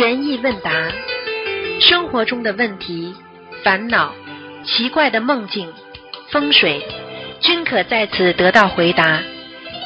[0.00, 0.72] 悬疑问答，
[1.78, 3.14] 生活中的问题、
[3.62, 4.14] 烦恼、
[4.64, 5.70] 奇怪的梦境、
[6.30, 6.82] 风水，
[7.40, 9.20] 均可在此得到回答。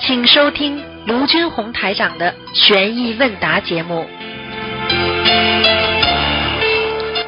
[0.03, 4.07] 请收听卢军红台长的悬疑问答节目。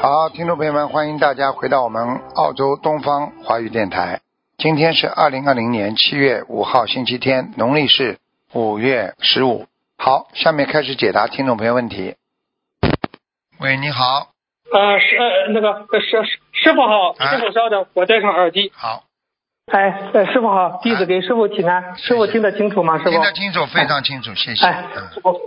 [0.00, 4.20] 好，听众朋友们，欢迎大家回到我们澳洲东方华语电台。
[4.58, 8.18] 今天是二零二零年七月五号，星期天，农历是
[8.52, 9.66] 五月十五。
[9.98, 12.14] 好，下面开始解答听众朋友问题。
[13.58, 14.28] 喂，你好，
[14.70, 18.70] 呃，师呃那个呃师师师傅好，哎师傅稍等，我戴上耳机。
[18.74, 19.04] 好，
[19.72, 22.98] 哎，呃师傅好，弟子给师傅请安，师傅听得清楚吗？
[22.98, 23.20] 师傅听？
[23.20, 24.66] 得清楚，非常清楚，谢谢。
[24.66, 25.40] 哎，嗯师傅，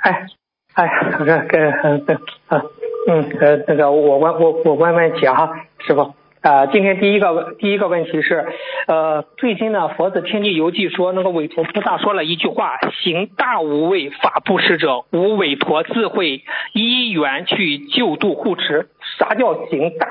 [0.00, 0.26] 哎，
[0.74, 2.14] 哎，那个呃这
[2.48, 2.62] 呃
[3.08, 5.50] 嗯呃那个我问我我问问题哈，
[5.86, 6.14] 师傅。
[6.42, 8.46] 呃，今天第一个问第一个问题是，
[8.86, 18.88] 呃，最近呢，《佛子天地游记》说，那个韦陀菩萨说了一句话：“行大无畏，法布施者，无韦陀自会依缘去救度护持。”
[19.18, 20.08] 啥叫行大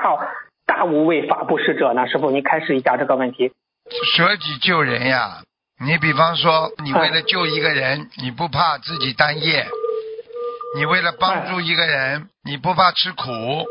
[0.66, 2.06] 大无畏法布施者呢？
[2.06, 3.50] 师傅，您开始一下这个问题。
[4.14, 5.42] 舍己救人呀。
[5.84, 9.64] 你比方说，你为了救一个人，你不怕自己担业；
[10.76, 13.66] 你为了帮助一个人，你不怕吃苦。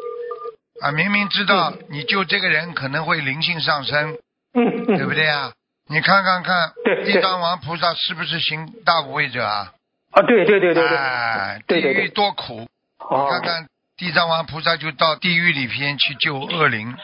[0.82, 4.18] 啊，明明知道你救这个人可能会灵性上升，
[4.54, 5.52] 嗯对不嗯，对啊？
[5.90, 6.74] 你看看看，
[7.06, 9.74] 地藏王菩萨是不是行大无畏者啊？
[10.12, 12.68] 啊，对对对对对，哎，地狱多苦，
[13.00, 16.96] 哦，看看地藏王菩萨就到地狱里边去救恶灵，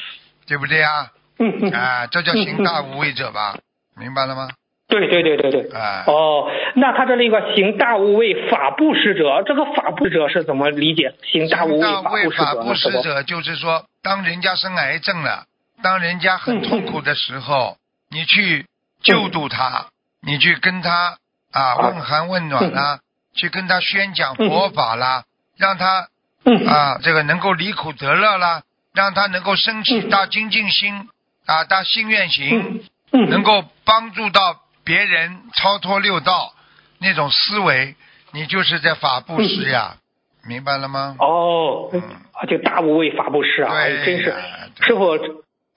[0.48, 1.12] 对不对啊？
[1.38, 3.58] 嗯嗯，啊，这叫行大无畏者吧？
[3.98, 4.50] 明白了吗？
[5.00, 5.80] 对对对对对。
[5.80, 11.14] 啊，哦，那他的那个行大无畏法布施者，这个法布施者是怎么理解？
[11.24, 15.46] 行大无畏法布施者就是说，当人家生癌症了，
[15.82, 17.78] 当人家很痛苦的时候，
[18.10, 18.66] 你去
[19.04, 19.88] 救度他，
[20.22, 21.18] 你去跟他
[21.52, 23.00] 啊问寒问暖啦，
[23.36, 25.24] 去跟他宣讲佛法啦，
[25.58, 26.08] 让他
[26.46, 26.66] 嗯。
[26.68, 31.10] 啊这个能够离苦得乐啦，让他能够升起大精进心
[31.46, 32.82] 啊大心愿行，
[33.12, 33.30] 嗯。
[33.30, 36.54] 能够帮助到别人超脱六道
[37.00, 37.96] 那种思维，
[38.32, 39.98] 你就是在法布施呀，
[40.48, 41.18] 明白了吗？
[41.20, 41.92] 哦
[42.48, 44.34] 就大无畏法布施啊，对哎，真是
[44.82, 45.10] 师傅，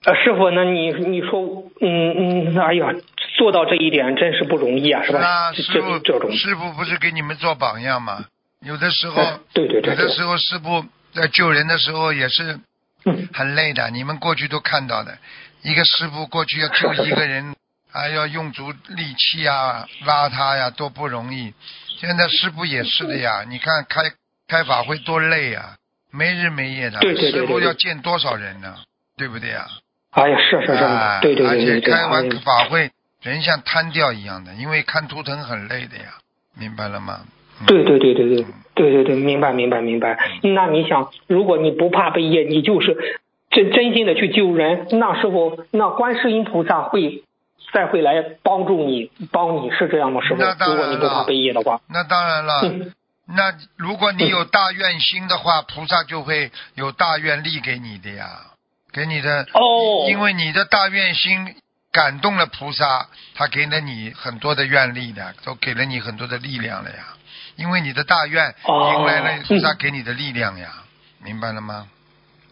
[0.05, 1.41] 呃，师傅，那你你说，
[1.81, 2.93] 嗯嗯，哎呀，
[3.37, 5.19] 做到这一点真是不容易啊，是吧？
[5.19, 8.25] 那师傅这种，师傅不是给你们做榜样吗？
[8.61, 12.59] 有的时候哎，对对对对，有的时候师傅在救人的时候也是
[13.05, 15.17] 嗯很累的，你们过去都看到的。
[15.63, 17.55] 一个师傅过去要救一个人，
[17.91, 21.53] 还要用足力气啊，拉他呀，多不容易。
[21.99, 24.03] 现在师傅也是的呀，你看开
[24.47, 25.75] 开法会多累啊，
[26.11, 26.99] 没日没夜的。
[26.99, 28.75] 对对对对师傅要见多少人呢？
[29.17, 29.65] 对不对呀？
[30.11, 32.89] 哎呀，是是啊是，对对而且对对对，开完法会，
[33.21, 36.13] 人像瘫掉一样的，因为看图腾很累的呀，
[36.57, 37.21] 明白了吗？
[37.61, 40.17] 嗯对对对对对对对对，明白明白明白。
[40.43, 42.95] 嗯那你想，如果你不怕被业，你就是
[43.49, 47.23] 真真心的去救人，那师傅，那观世音菩萨会
[47.73, 50.21] 再会来帮助你，帮你是这样吗？
[50.21, 52.93] 师傅那，当然如果你不怕了被业的话，那当然了，嗯。
[53.31, 58.25] 那如果你有大愿心的话，菩萨就会有大愿力给你的呀，
[58.91, 61.55] 给你的，哦，因为你的大愿心
[61.91, 67.13] 感动了菩萨，他给了你很多的愿力的，都给了你很多的力量了呀，
[67.55, 68.95] 因为你的大愿哦。
[68.95, 70.73] 迎来了菩萨给你的力量呀，
[71.23, 71.85] 明白了吗？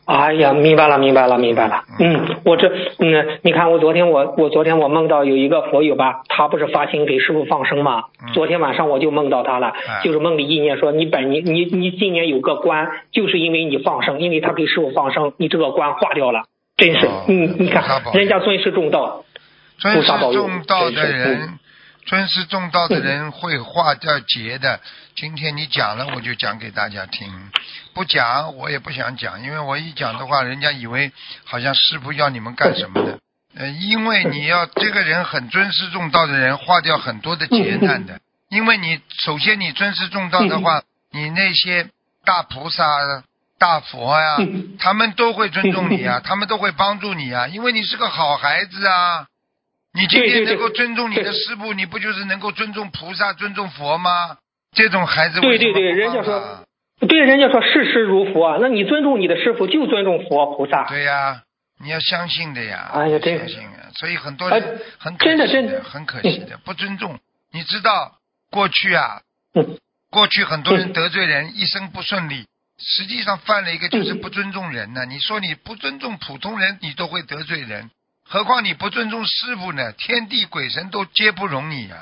[0.07, 1.83] 哎呀，明白了，明白了，明白了。
[1.99, 8.31] 嗯，我这，嗯，你看我昨天我我昨天我梦到有一个佛友吧，他不是发心给师傅放生嘛，嗯。
[8.33, 10.01] 昨天晚上我就梦到他了，哎。
[10.05, 16.43] 就是梦里意念说你本你你你今年有个官，就是因为你放生，因为他给师傅放生，你这个官化掉了，
[16.77, 19.25] 真是，嗯你你看人家尊师重道，
[19.81, 21.49] 菩萨保佑重道的人，
[22.07, 24.79] 尊师重道的人会化掉劫的。
[25.13, 27.29] 今天你讲了，我就讲给大家听；
[27.93, 31.11] 不讲，我也不想讲，因为我一讲的话，人家以为
[31.43, 33.19] 好像师傅要你们干什么的。
[33.57, 38.21] 呃，因为你要这个人很尊师重道的人，化掉很多的劫难的。
[38.49, 41.89] 因为你首先你尊师重道的话，你那些
[42.23, 42.85] 大菩萨、
[43.59, 49.27] 大佛呀、嗯他们都会尊重你啊， 他们都会帮助你啊，因为你是个好孩子啊。
[49.97, 54.37] 你今天能够尊重你的师傅，你不就是能够尊重菩萨、尊重佛吗？
[54.75, 56.63] 这种孩子对对对不人家说
[56.99, 61.41] 对，人家说视师如佛啊，那你尊重你的师傅就尊重佛菩萨，对呀、
[61.83, 63.89] 你要相信的呀，哎呀真相信啊！
[63.95, 65.83] 所以很多哎人很可惜真的真的。
[65.83, 67.17] 很可惜的，不尊重。
[67.51, 68.17] 你知道
[68.51, 69.21] 过去啊，
[69.55, 69.77] 嗯。
[70.11, 72.45] 过去很多人得罪人，一生不顺利，
[72.79, 74.21] 实际上犯了一个就是嗯。
[74.21, 75.05] 不尊重人呢。
[75.05, 77.89] 你说你不尊重普通人，你都会得罪人，
[78.29, 79.91] 何况你不尊重师傅呢？
[79.97, 81.95] 天地鬼神都皆不容你呀、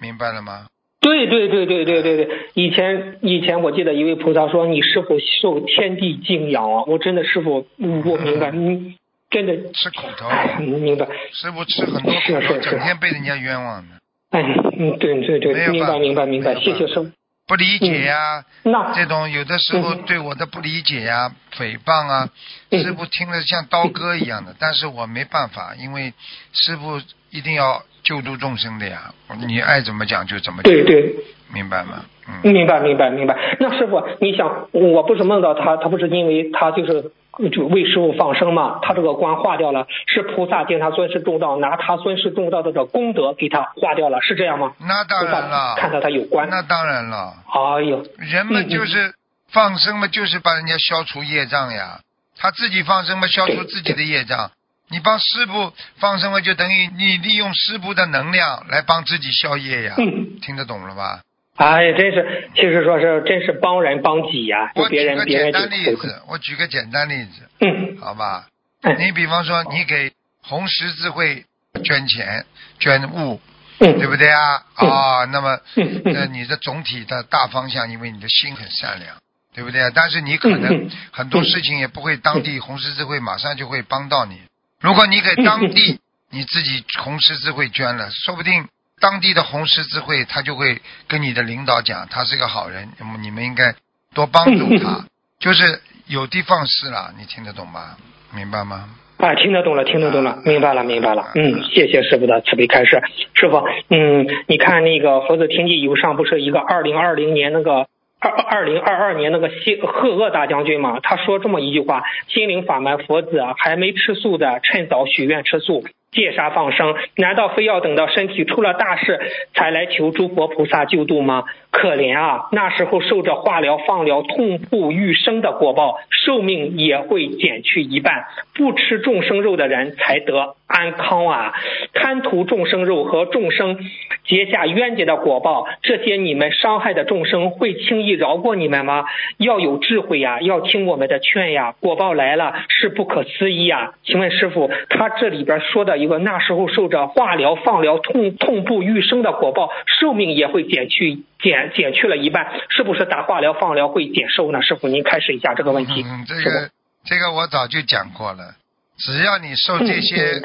[0.00, 0.66] 明白了吗？
[1.00, 8.96] 对对对对对对对，以前以前我记得一位菩萨说，你师傅受天地敬仰啊，我真的师傅，嗯我明白， 你，
[9.30, 10.28] 真的吃苦头，
[10.60, 13.96] 嗯 明白，师傅吃很多苦头，整天被人家冤枉的，
[14.30, 14.42] 哎，
[14.78, 17.10] 嗯，对对对，明白明白明白，谢谢师傅。
[17.46, 22.30] 不理解呀、那这种有的时候嗯对我的不理解呀、诽谤啊，
[22.70, 22.82] 嗯。
[22.82, 26.14] 师傅听了像刀割一样的，但是我没办法，因为
[26.52, 27.00] 师傅
[27.30, 29.12] 一定要救度众生的呀，
[29.46, 31.14] 你爱怎么讲就怎么讲，对对，
[31.52, 32.04] 明白吗？
[32.28, 33.36] 嗯，明白明白明白。
[33.58, 37.10] 那师傅，你想，我不是梦到他，他不是因为他就是
[37.50, 44.72] 就为师傅放生嘛，他这个关化掉了，是菩萨见他尊师重道，拿他尊师重道的这功德给他化掉了，是这样吗？
[44.80, 46.48] 那当然了，看到他有关。
[46.48, 49.14] 那当然了，哎呦，人们就是
[49.50, 52.00] 放生嘛，就是帮人家消除业障呀。
[52.38, 54.50] 他自己放生嘛，消除自己的业障。
[54.90, 59.94] 你帮师傅放生嘛，就等于你利用师傅的能量来帮自己消业呀。
[59.96, 61.20] 嗯，听得懂了吧？
[61.56, 68.46] 哎，真是，其实说是真是帮人帮己呀、就我举个别人别人简单例子，我举个简单例子，嗯好吧？
[68.82, 70.12] 嗯你比方说，你给
[70.42, 71.44] 红十字会
[71.84, 72.44] 捐钱、
[72.80, 73.40] 捐物，
[73.78, 74.62] 嗯，对不对啊？
[74.80, 79.16] 嗯啊，那么嗯呃，嗯你的总体的大方向，因为你的心很善良，
[79.54, 79.88] 对不对？
[79.94, 84.40] 但是你可能很多事情也不会当地红十字会马上就会帮到你。
[84.80, 86.00] 如果你给当地
[86.30, 88.66] 你自己红十字会捐了，说不定
[89.02, 93.74] 当地的红十字会他就会跟你的领导讲，他是个好人，那么你们应该
[94.14, 95.04] 多帮助他，
[95.40, 97.96] 就是有的放矢了，你听得懂吗？
[98.32, 98.88] 明白吗？
[99.18, 101.32] 啊，听得懂了，听得懂了，明白了，明白了。
[101.34, 103.02] 嗯，谢谢师傅的慈悲开示。
[103.34, 107.86] 师傅，嗯，你看那个佛子天地游上不是一个二零二零年那个
[108.18, 110.98] 二二零二二年那个西赫鄂大将军嘛？
[111.02, 115.84] 他说这么一句话：心灵法门佛子啊，还没吃素的，趁早许愿吃素。
[116.12, 119.18] 戒杀放生，难道非要等到身体出了大事
[119.54, 121.44] 才来求诸佛菩萨救度吗？
[121.72, 122.48] 可怜啊！
[122.52, 128.26] 那时候受着化疗、放疗、痛不欲生的果报，寿命也会减去一半。
[128.54, 131.54] 不吃众生肉的人才得安康啊！
[131.94, 133.78] 贪图众生肉和众生
[134.26, 139.06] 结下冤结的果报，这些你们伤害的众生会轻易饶过你们吗？
[139.38, 141.74] 要有智慧呀，要听我们的劝呀！
[141.80, 143.94] 果报来了是不可思议呀！
[144.04, 154.62] 请问师傅，他这里边说的一个那时候受着化疗、放疗、痛痛不欲生的果报，寿命也会减去减减去了一半，是不是打化疗、放疗会减寿呢？
[154.62, 156.02] 师傅，您开始一下这个问题。
[156.06, 156.70] 嗯，这个
[157.04, 158.54] 这个我早就讲过了，
[158.96, 160.40] 只要你受这些、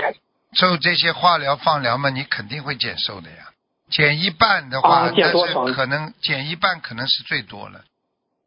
[0.54, 3.50] 受这些化疗、放疗嘛，你肯定会减寿的呀。
[3.90, 7.82] 减一半的话，但是可能减一半可能是最多了。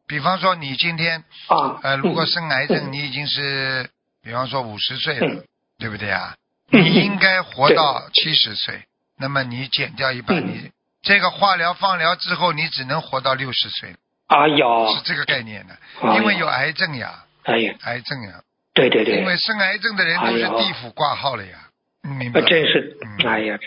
[0.06, 3.88] 比方说你今天啊，呃，如果嗯生癌症，你已经是
[4.22, 5.44] 比方说五十岁了，嗯
[5.78, 6.34] 对不对啊？
[6.72, 8.82] 嗯你应该活到七十岁，
[9.18, 10.70] 那么你减掉一半，嗯你
[11.02, 13.94] 这个化疗、放疗之后，你只能活到六十岁，
[14.28, 15.74] 哎呀，是这个概念的。
[16.02, 18.42] 哎因为有癌症呀，哎呀，癌症呀，
[18.74, 19.20] 对对对。
[19.20, 21.58] 因，为生癌症的人都是地府挂号了呀，
[22.02, 22.40] 你明白？
[22.42, 23.58] 真是嗯，哎呀，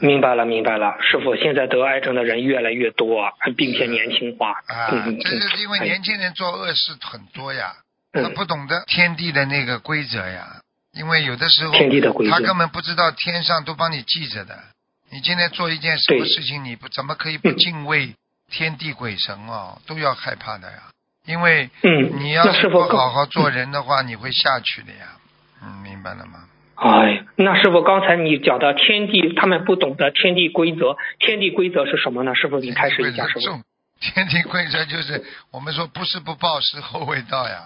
[0.00, 4.52] 明白了明白了，师傅，现在得癌症的人越来越多，并且年轻化。
[4.52, 7.72] 啊，嗯这就是因为哎年轻人做恶事很多呀，
[8.12, 10.60] 他嗯不懂得天地的那个规则呀。
[10.92, 12.32] 因为有的时候天地的规则。
[12.32, 14.58] 他根本不知道天上都帮你记着的。
[15.10, 18.14] 你今天做一件什么事情，你不怎么可以不嗯敬畏
[18.50, 19.80] 天地鬼神哦？
[19.86, 20.78] 都要害怕的呀。
[21.26, 25.16] 因为嗯，你要不好好做人的话，你会下去的呀。
[25.62, 26.44] 嗯，明白了吗？
[26.76, 32.34] 哎，那师傅刚才你讲的天地，他们不懂得天地规则，天地规则是什么呢？
[32.34, 33.40] 师傅，你开始一下，师傅。
[33.40, 33.62] 重
[34.00, 37.62] 天地规则就是我们说不是不报，时候未到呀。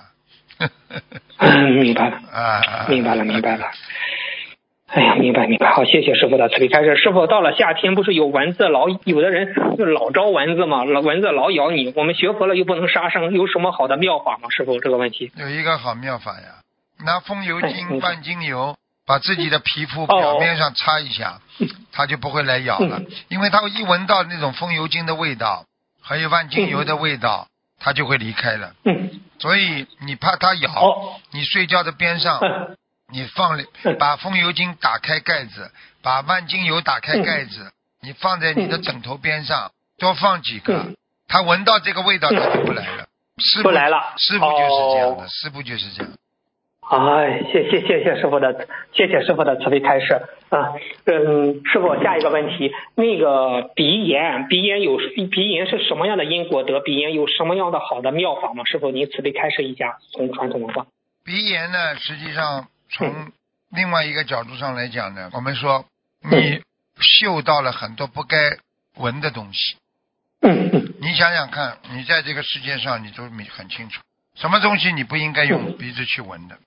[1.38, 2.16] 嗯，明白了。
[2.32, 3.70] 啊，明白了，明白了。
[4.92, 6.96] 哎呀，明白明白，好，谢谢师傅的慈悲开示。
[6.96, 11.94] 师傅，到了夏天，不是有蚊子老，有的人就老招蚊子嘛，老蚊子老咬你。
[11.96, 14.50] 我们学佛了又不能杀生，有什么好的妙法吗？
[14.50, 15.32] 师傅，这个问题。
[15.36, 16.60] 有一个好妙法呀，
[17.06, 21.40] 拿风油哎精你说拌精油，把自己的皮肤哦表面上擦一下，
[21.90, 25.64] 它就不会来咬了嗯，因为它一闻到那种风油精的味道，
[26.02, 27.46] 还有万精油的味道，
[27.80, 28.74] 它就会离开了。
[28.84, 29.08] 嗯，
[29.38, 32.76] 所以你怕它咬，哦，你睡觉的边上嗯
[33.12, 33.58] 你放
[33.98, 35.70] 把风油精打开盖子，
[36.02, 40.96] 把万金油打开盖子，你放在你的枕头边上，多放几个嗯，
[41.28, 43.06] 它闻到这个味道，他就不来了。
[43.38, 46.12] 师傅不来了师傅就是这样的，哦师傅就是这样。
[46.90, 50.14] 哎，谢谢谢谢师傅的谢谢师傅的慈悲开示
[50.50, 50.74] 啊，
[51.06, 54.98] 嗯，师傅下一个问题，那个鼻炎，鼻炎有
[55.30, 57.14] 鼻炎是什么样的因果得鼻炎？
[57.14, 58.64] 有什么样的好的妙法吗？
[58.64, 60.86] 师傅您慈悲开示一下，从传统文化。
[61.24, 63.32] 鼻炎呢，实际上从嗯
[63.70, 65.84] 另外一个角度上来讲呢，我们说
[66.30, 66.62] 你
[67.00, 68.36] 嗅到了很多不该
[68.96, 69.76] 闻的东西，
[71.00, 74.02] 你想想看，你在这个世界上，你都很清楚，
[74.36, 76.58] 什么东西你不应该用鼻子去闻的，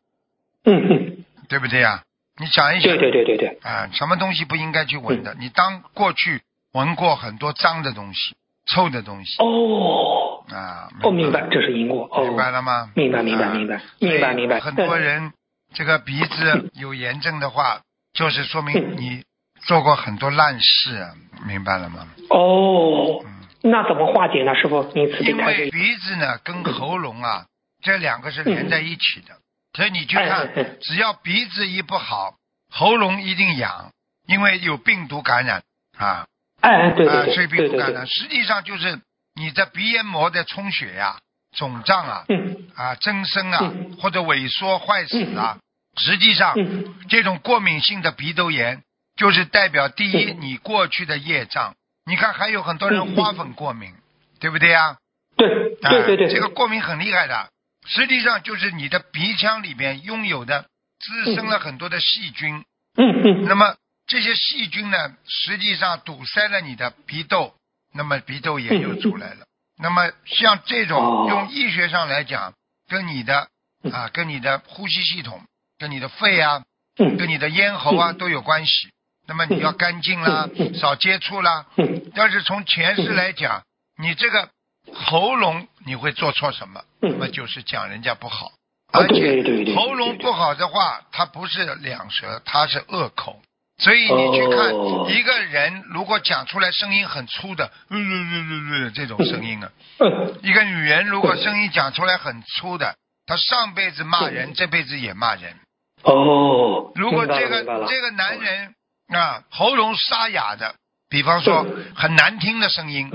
[0.65, 2.01] 嗯嗯，对不对呀？
[2.38, 5.36] 你想一想，对对对对对，啊，什么东西不应该去闻的？
[5.39, 6.41] 你当过去
[6.74, 9.36] 闻过很多脏的东西、臭的东西。
[9.38, 10.44] 哦。
[10.50, 12.10] 啊，哦，明白，这是因果。
[12.12, 12.91] 哦，明白了吗？
[12.96, 13.53] 明白明白啊。
[13.53, 14.34] 明白明白。
[14.34, 15.32] 明白，很多人
[15.75, 17.82] 这个鼻子 有炎症的话，
[18.13, 19.24] 就是说明你
[19.67, 21.12] 做过很多烂事，啊
[21.46, 22.08] 明白了吗？
[22.29, 24.55] 哦，嗯，那怎么化解呢？
[24.55, 25.38] 师傅，您慈悲因。
[25.38, 27.46] 为鼻子呢跟喉咙啊
[27.84, 29.36] 这两个是连在一起的，
[29.74, 30.50] 所以你去看
[30.82, 32.36] 只要鼻子一不好，
[32.72, 33.91] 喉咙一定痒，
[34.27, 35.62] 因为有病毒感染
[35.98, 36.25] 啊。
[36.62, 39.00] 哎哎，对啊，对所以病毒感染，，实际上就是
[39.36, 41.20] 你的鼻咽膜的充血呀、
[41.55, 42.67] 肿胀啊、嗯。
[42.75, 45.60] 啊增生啊嗯，或者萎缩坏死啊，
[45.98, 46.96] 实际上嗯。
[47.10, 48.84] 这种过敏性的鼻窦炎，
[49.16, 50.38] 就是代表第一嗯。
[50.42, 51.75] 你过去的业障。
[52.06, 53.94] 你看还有很多人花粉过敏，
[54.40, 54.98] 对不对呀？
[55.38, 57.50] 对啊对对对，这个过敏很厉害的，
[57.88, 60.66] 实际上就是你的鼻腔里面拥有的
[61.00, 62.64] 滋生了很多的细菌。
[62.98, 63.46] 嗯嗯。
[63.46, 63.75] 那么
[64.08, 64.98] 这些细菌呢，
[65.28, 67.56] 实际上堵塞了你的鼻窦，
[67.94, 69.46] 那么鼻窦炎就出来了。
[69.78, 71.25] 那么像这种哦。
[71.28, 72.54] 用医学上来讲，
[72.88, 73.50] 跟你的
[73.92, 75.42] 啊，跟你的呼吸系统、
[75.77, 76.63] 跟你的肺啊、
[76.98, 78.89] 嗯跟你的咽喉啊都有关系。
[79.27, 80.48] 那么你要干净啦，
[80.79, 81.65] 少接触啦。
[81.77, 83.63] 嗯但是从前世来讲，
[84.01, 84.50] 你这个
[84.94, 86.84] 喉咙你会做错什么？
[87.01, 88.48] 那么嗯，就是讲人家不好，
[88.94, 93.41] 哦而且喉咙不好的话，它不是两舌，它是恶口。
[93.77, 105.58] 所以你去看哦一个人，如果讲出来声音很粗的，呃呃呃呃这种声音啊，嗯一个女人如果声音讲出来很粗的，她上辈子骂人，这辈子也骂人。
[106.05, 108.75] 哦，如果这个这个男人
[109.09, 110.75] 啊喉咙沙哑的，
[111.09, 113.12] 比方说很难听的声音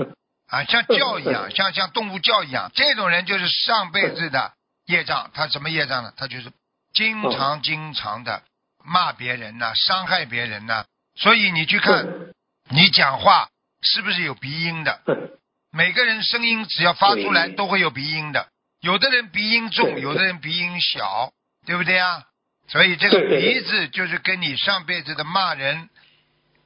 [0.47, 4.51] 啊，像叫一样，像像动物叫一样，这种人就是上辈子的
[4.85, 5.31] 业障。
[5.33, 6.11] 他什么业障呢？
[6.17, 6.51] 他就是
[6.93, 8.43] 经常经常的
[8.83, 10.83] 骂别人呐、伤害别人呐、
[11.15, 12.05] 所以你去看，
[12.69, 13.47] 你讲话
[13.81, 14.99] 是不是有鼻音的？
[15.07, 15.31] 嗯。
[15.71, 18.49] 每个人声音只要发出来都会有鼻音的，
[18.81, 21.31] 有的人鼻音重，有的人鼻音小，
[21.65, 22.25] 对不对啊？
[22.71, 25.89] 所以这个鼻子就是跟你上辈子的骂人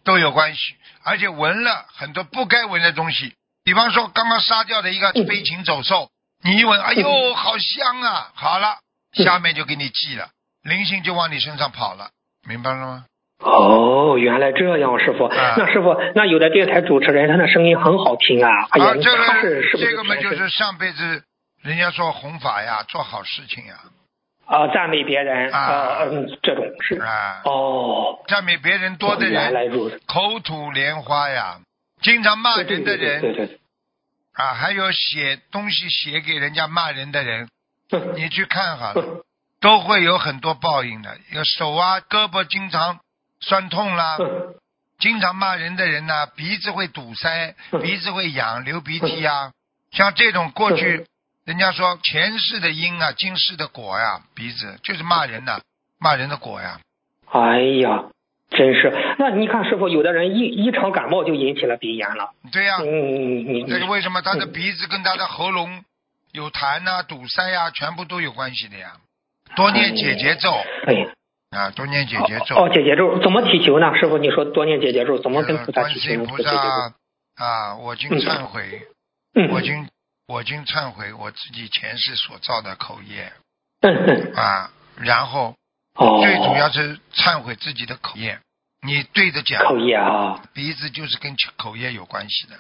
[0.04, 3.34] 都有关系，而且闻了很多不该闻的东西，
[3.64, 5.26] 比方说刚刚杀掉的一个嗯。
[5.26, 6.12] 飞禽走兽，
[6.44, 8.32] 你一闻，哎呦，好香啊！
[8.36, 8.78] 好了，
[9.18, 9.26] 嗯。
[9.26, 10.30] 下面就给你记了，
[10.62, 12.12] 灵性就往你身上跑了，
[12.48, 13.06] 明白了吗？
[13.40, 15.26] 哦，原来这样，师傅。
[15.26, 15.56] 啊。
[15.58, 21.24] 那师傅，那有的电台主持人他的声音很好听啊，哎呀，啊，这他个是是不是这个嘛，就是上辈子
[21.64, 23.80] 人家说弘法呀，做好事情呀，
[24.46, 25.60] 啊赞美别人啊。
[25.60, 29.52] 啊嗯这种是啊，哦，赞美别人多的人，
[30.06, 31.60] 口吐莲花呀，
[32.02, 33.60] 经常骂人的人对对对。
[34.34, 37.48] 啊，还有写东西写给人家骂人的人，
[38.16, 39.24] 你去看好了，嗯
[39.62, 41.18] 都会有很多报应的。
[41.32, 43.00] 有手啊、胳膊经常
[43.40, 44.56] 酸痛啦，嗯
[45.00, 49.52] 经常骂人的人呢、鼻子会堵塞，嗯鼻子会痒，流鼻涕呀、
[49.92, 51.06] 像这种过去，
[51.46, 55.60] 人家说前世的因啊，今世的果呀、鼻子就是骂人呐、
[56.00, 56.80] 骂人的果呀。
[57.32, 58.06] 哎呀，
[58.50, 58.92] 真是。
[59.20, 62.32] 那你看，师傅，有的人一一场感冒就引起了鼻炎了。
[62.52, 65.84] 对呀、嗯，你你这是为什么他的嗯鼻子跟他的喉咙
[66.32, 68.94] 有痰呐、堵塞呀、全部都有关系的呀？
[69.56, 70.52] 多念解结咒
[70.88, 71.12] 哎呀，
[71.52, 72.56] 啊，多念解结咒。
[72.56, 73.96] 哦，解结咒怎么祈求呢？
[74.00, 76.26] 师傅，你说多念解结咒，怎么跟呃菩萨祈求呢？
[76.26, 76.70] 观世音菩这个解结咒
[77.38, 78.82] 萨啊，我今忏悔，
[79.36, 79.88] 嗯我今
[80.28, 83.32] 我今忏悔我自己前世所造的口业
[84.36, 85.56] 啊，然后
[85.94, 88.40] 哦，最主要是忏悔自己的口业。
[88.82, 92.56] 你对着讲，口业啊，鼻子就是跟口业有关系的。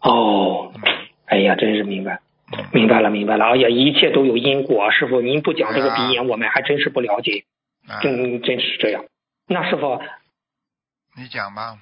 [0.00, 0.82] 哦，嗯
[1.26, 2.20] 哎呀，真是明白。
[2.52, 3.46] 嗯，明白了，明白了。
[3.46, 4.90] 哎呀，一切都有因果。
[4.92, 7.44] 师傅，您不讲这个啊鼻炎，我们还真是不了解。
[7.88, 9.06] 啊，真真是这样。
[9.46, 10.02] 那师傅
[11.16, 11.78] 你讲吧。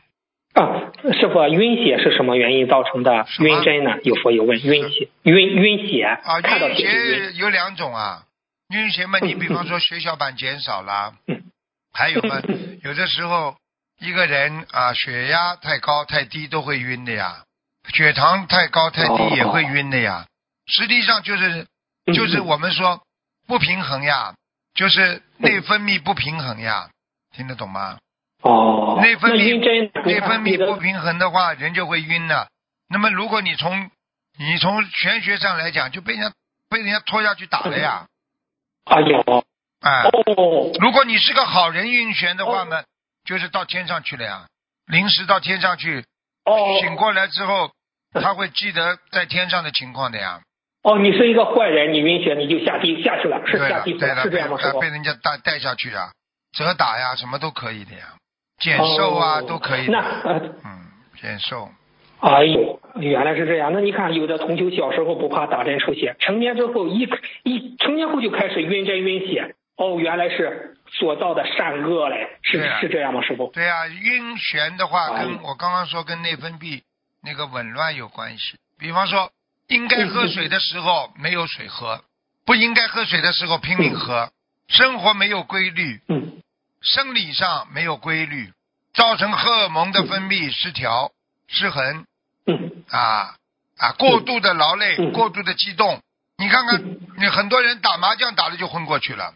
[0.55, 3.99] 啊，师傅，晕血是什么原因造成的晕针呢？
[4.03, 7.37] 有佛有问，晕血，晕晕血，啊，看到晕血就晕。
[7.37, 8.25] 有两种啊，
[8.71, 11.43] 晕血嘛，你比方说血小板减少了，嗯
[11.95, 12.43] 还有嘛，
[12.83, 13.57] 有的时候
[14.01, 17.45] 一个人啊血压太高太低都会晕的呀，
[17.95, 20.27] 血糖太高太低也会晕的呀。
[20.67, 21.67] 实际上就是
[22.07, 23.01] 嗯就是我们说
[23.47, 24.35] 不平衡呀，
[24.75, 26.91] 就是内分泌不平衡呀，
[27.37, 27.99] 听得懂吗？
[28.43, 32.49] 哦，内分泌，内分泌不平衡的话，人就会晕的。
[32.89, 33.91] 那么如果你从
[34.39, 36.33] 你从玄学上来讲，就被人家
[36.69, 38.07] 被人家拖下去打了呀，
[38.85, 39.45] 哎呦，
[39.81, 42.83] 哎、哦，如果你是个好人晕眩的话呢，
[43.25, 44.47] 就是到天上去了呀，
[44.87, 46.05] 临时到天上去，
[46.45, 47.71] 哦，醒过来之后
[48.13, 50.41] 他会记得在天上的情况的呀。
[50.83, 54.81] 哦，你是一个坏人，你晕血你就下地下去了，是下地对了，是这样被？
[54.81, 56.11] 被人家带带下去啊，
[56.53, 58.17] 折打呀，什么都可以的呀，
[58.61, 59.87] 减寿啊、哦都可以。
[59.89, 60.87] 那呃，嗯，
[61.21, 61.69] 减寿。
[62.21, 63.73] 哎呦，原来是这样。
[63.73, 67.09] 那你看，有的同学小时候不怕打针出血，成年之后一
[67.45, 69.55] 一成年后就开始晕针晕血。
[69.77, 73.51] 哦，原来是所造的善恶嘞，是、啊是这样吗，师傅？
[73.55, 76.83] 对啊、晕眩的话，哎跟我刚刚说跟内分泌
[77.23, 78.59] 那个紊乱有关系。
[78.79, 79.31] 比方说，
[79.69, 82.03] 应该喝水的时候没有水喝，
[82.45, 84.29] 不应该喝水的时候拼命喝，
[84.69, 86.43] 生活没有规律，嗯
[86.81, 88.53] 生理上没有规律，
[88.95, 91.13] 造成荷尔蒙的分泌失调、
[91.49, 92.07] 失衡
[92.47, 93.35] 嗯啊
[93.77, 96.03] 啊，过度的劳累、嗯过度的激动。
[96.39, 99.35] 你看看嗯，你很多人打麻将打了就昏过去了，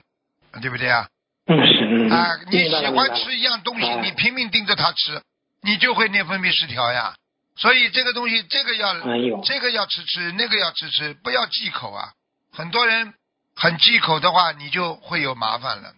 [0.63, 1.09] 对不对啊？
[1.47, 5.23] 嗯是嗯啊，你喜欢吃一样东西，哎你拼命盯着它吃，
[5.61, 7.15] 你就会内分泌失调呀。
[7.57, 8.95] 所以这个东西，这个要
[9.43, 12.13] 这个要吃吃，那个要吃吃，不要忌口啊。
[12.51, 13.13] 很多人
[13.55, 15.93] 很忌口的话，你就会有麻烦了。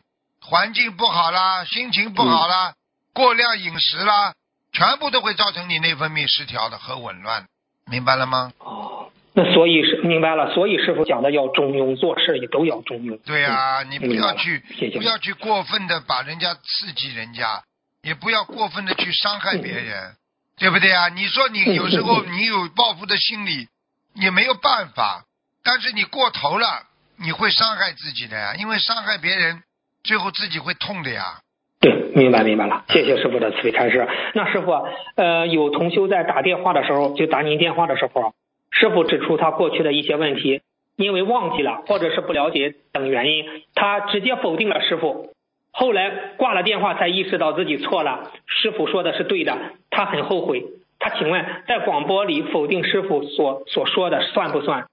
[0.49, 2.75] 环境不好啦，心情不好啦，
[3.13, 4.33] 过量饮食啦，
[4.73, 7.47] 全部都会造成你内分泌失调的和紊乱，
[7.91, 8.53] 明白了吗？
[8.59, 13.21] 哦，那所以是明白了，所以师傅讲的要中庸，做事也都要中庸。
[13.25, 14.63] 对呀、你不要去
[14.95, 17.65] 不要去过分的把人家刺激人家，
[18.03, 20.15] 也不要过分的去伤害别人，
[20.59, 21.09] 对不对啊？
[21.09, 23.67] 你说你嗯有时候嗯你有报复的心理，
[24.15, 25.25] 也没有办法，
[25.65, 26.85] 但是你过头了，
[27.17, 29.61] 你会伤害自己的呀，因为伤害别人，
[30.07, 31.41] 最后自己会痛的呀。
[31.79, 34.09] 对，明白明白了，谢谢师傅的慈悲开示。
[34.35, 34.73] 那师傅，
[35.17, 38.33] 呃，有同修在打电话的时候，就打您电话的时候，
[38.71, 40.63] 师傅指出他过去的一些问题，
[40.97, 43.45] 因为忘记了或者是不了解等原因，
[43.75, 45.35] 他直接否定了师傅。
[45.71, 46.09] 后来
[46.39, 49.59] 挂了电话才意识到自己错了，师傅说的是对的，
[49.91, 50.65] 他很后悔。
[50.99, 54.87] 他请问，在广播里否定师傅所所说的算不算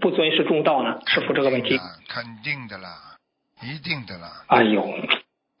[0.00, 0.98] 不尊师重道呢？
[1.06, 3.13] 师傅这个问题，肯定的啦，
[3.66, 4.44] 一定的啦。
[4.48, 4.86] 哎呦，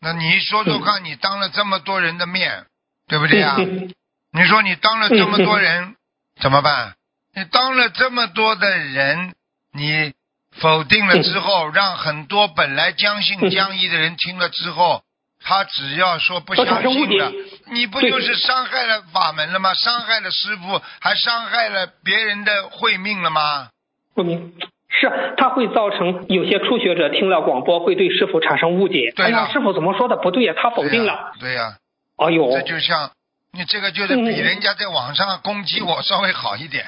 [0.00, 2.66] 那你说说看，你当了这么多人的面，
[3.08, 3.56] 对不对呀？
[3.58, 3.92] 嗯
[4.36, 5.94] 你说你当了这么多人，
[6.40, 6.96] 怎么办？
[7.36, 9.32] 你当了这么多的人，
[9.72, 10.12] 你
[10.58, 15.04] 否定了之后，让很多本来将信将疑的人听了之后，
[15.40, 17.32] 他只要说不相信了，
[17.70, 19.72] 你不就是伤害了法门了吗？
[19.74, 23.68] 伤害了师傅，还伤害了别人的慧命了吗？
[24.16, 24.52] 不明
[25.00, 29.12] 是，它会造成有些初学者听了广播会对师傅产生误解。
[29.16, 30.54] 对呀，师傅怎么说的不对呀？
[30.56, 31.32] 他否定了。
[31.40, 31.76] 对呀、
[32.16, 33.10] 哎呦，这就像
[33.52, 36.84] 你这个就是比人家在网上攻击我稍微好一点。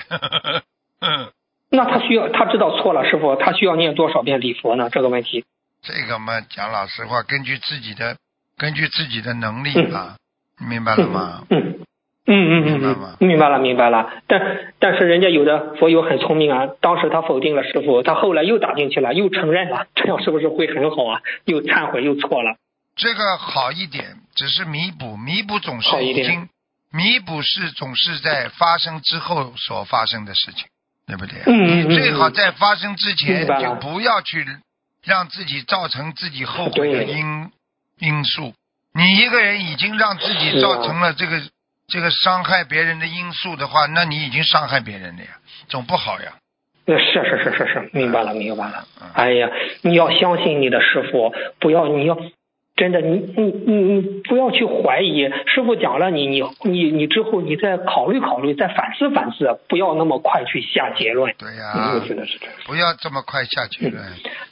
[1.00, 1.32] 嗯，
[1.70, 4.88] 那他需要他知道错了，师傅他需要念多少遍礼佛呢？
[4.90, 5.44] 这个问题。
[5.82, 8.16] 这个嘛，讲老实话，根据自己的
[8.56, 10.16] 根据自己的能力吧，
[10.60, 11.44] 你明白了吗？
[11.50, 11.78] 嗯嗯
[12.26, 14.10] 嗯嗯明白吗嗯，明白了明白了。
[14.26, 21.20] 但但是人家有的佛友很聪明啊，当时他否定了师傅，他后来又打进去了，又承认了， 这样是不是会很好啊？
[21.44, 22.56] 又忏悔又错了。
[22.96, 26.48] 这个好一点，只是弥补，弥补总是已经，
[26.92, 30.66] 弥补是总是在发生之后所发生的事情，
[31.06, 31.40] 对不对？
[31.46, 34.44] 嗯嗯嗯你最好在发生之前就不要去
[35.04, 37.50] 让自己造成自己后悔的因
[38.00, 38.54] 因素。
[38.94, 41.38] 你一个人已经让自己造成了这个
[41.88, 45.30] 这个伤害别人的因素的话，那你已经伤害别人了呀，
[45.68, 46.32] 总不好呀。
[46.86, 48.84] 呃是是是是是，明白了明白了。
[49.00, 49.48] 嗯哎呀，
[49.82, 52.16] 你要相信你的师傅，不要你要
[52.76, 61.34] 真的你你你你不要去怀疑师傅讲了你你你你之后你再考虑考虑，再反思反思，不要那么快去下结论。
[61.38, 62.54] 对呀、嗯我觉得是这样。
[62.66, 64.04] 不要这么快下结论。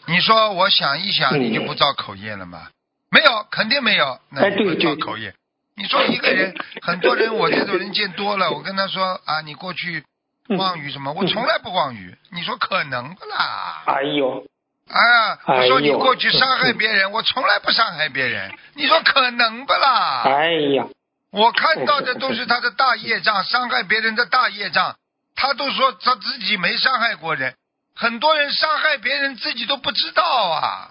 [0.07, 2.69] 你说我想一想，嗯你就不造口业了吗？
[3.11, 5.35] 没有，肯定没有，那对造口业。
[5.77, 10.05] 你说一个人，很多人，我这种人见多了， 我跟他说啊，你过去
[10.49, 11.13] 嗯妄语什么？
[11.13, 12.17] 我从来不妄语。
[12.33, 13.83] 你说可能不啦？
[13.87, 14.45] 哎呦，
[14.89, 18.53] 啊，我说你过去伤害别人，我从来不伤害别人。
[18.75, 20.23] 你说可能不啦？
[20.27, 20.87] 哎呀，
[21.33, 24.97] 我看到的都是他的大业障，伤害别人的大业障。
[25.37, 27.57] 他都说他自己没伤害过人，
[27.97, 30.91] 很多人伤害别人自己都不知道啊，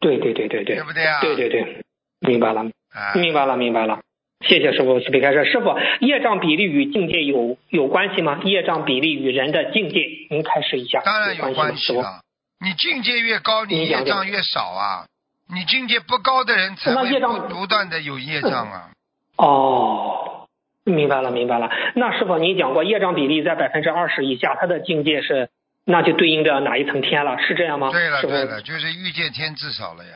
[0.00, 1.20] 对对对对对对，不对啊？
[1.22, 1.82] 对对对，
[2.20, 2.62] 明白了。
[2.94, 4.00] 啊，明白了，明白了。
[4.46, 5.44] 谢谢师傅慈悲开示。
[5.44, 8.40] 师傅，业障比例与境界有有关系吗？
[8.44, 11.00] 业障比例与人的境界，您开始一下。
[11.00, 12.20] 当然有有关系了。
[12.60, 15.06] 你境界越高，你业障越少啊。
[15.52, 18.90] 你境界不高的人才会那业障不不断的有业障啊。
[19.36, 20.48] 傅哦，
[20.84, 21.70] 明白了，明白了。
[21.94, 25.48] 那师傅，您讲过业障比例在百分之二十以下，他的境界是，
[25.84, 27.38] 那就对应着哪一层天了？
[27.38, 27.90] 是这样吗？
[27.90, 30.10] 对了对了，就是欲界天至少了呀。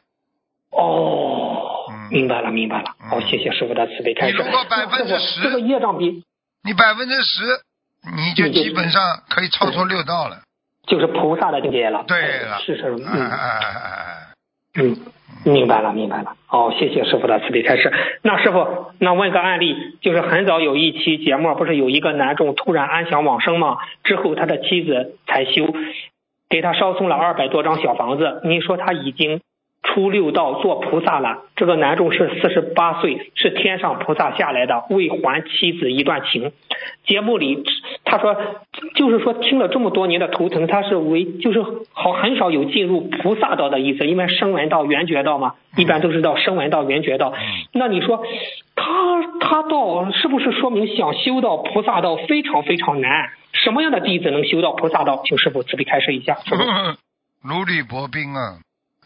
[0.71, 1.48] 哦，嗯
[2.11, 2.95] 明白了，明白了。
[3.03, 4.33] 嗯好，谢谢师傅的慈悲开示。
[4.33, 6.23] 你如果那师傅10%这个业障比，
[6.63, 7.43] 你百分之十，
[8.17, 10.43] 你就基本上可以超出六道了。
[10.87, 12.05] 就是菩萨的境界了。
[12.07, 14.27] 对了，是是，哎哎哎哎哎，
[14.77, 14.97] 嗯，
[15.45, 16.35] 明白了明白了。
[16.47, 17.93] 好，谢谢师傅的慈悲开示。
[18.23, 23.79] 那师傅，那问个案例，就是很早有一期节目，不是有一个男众突然安详往生吗？
[24.05, 25.75] 之后他的妻子才修，
[26.49, 28.41] 给他烧送了二百多张小房子。
[28.45, 29.41] 你说他已经。
[29.83, 36.53] 出六道做菩萨了，这个男众是四十八岁，是天上菩萨下来的，为还妻子一段情。
[37.07, 37.65] 节目里
[38.05, 38.37] 他说，
[38.95, 47.33] 就是说听了这么多年的图腾，他是为就是好很少有进入菩萨道的意思，因为声闻道、缘觉道嘛，一般都是到声闻道、缘觉道。
[47.73, 48.25] 那你说
[48.77, 53.31] 他他道是不是说明想修到菩萨道非常非常难？
[53.53, 55.23] 什么样的弟子能修到菩萨道？
[55.25, 56.37] 请师傅慈悲开示一下。
[57.43, 58.59] 如履 薄冰啊。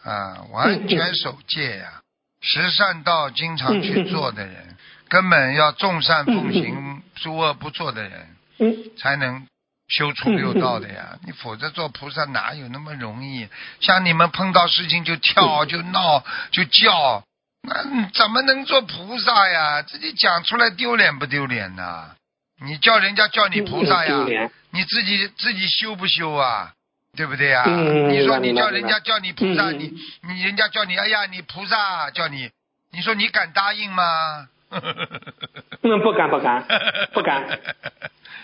[0.04, 2.00] 啊，完全守戒呀！
[2.40, 4.76] 十善道经常去做的人，
[5.08, 8.28] 根本要众善奉行，诸恶不作的人，
[8.98, 9.46] 才能
[9.88, 11.18] 修出六道的呀！
[11.24, 13.48] 你否则做菩萨哪有那么容易？
[13.80, 17.22] 像你们碰到事情就跳就闹就叫，
[17.62, 19.82] 那怎么能做菩萨呀？
[19.82, 22.16] 自己讲出来丢脸不丢脸呐？
[22.64, 24.50] 你叫人家叫你菩萨呀？
[24.70, 26.72] 你自己自己修不修啊？
[27.16, 27.64] 对不对呀？
[27.66, 29.92] 你说你叫人家叫你菩萨，你
[30.27, 32.48] 你人家叫你哎呀，你菩萨叫你，
[32.90, 34.48] 你说你敢答应吗？
[35.83, 36.64] 嗯，不敢不敢
[37.12, 37.44] 不敢。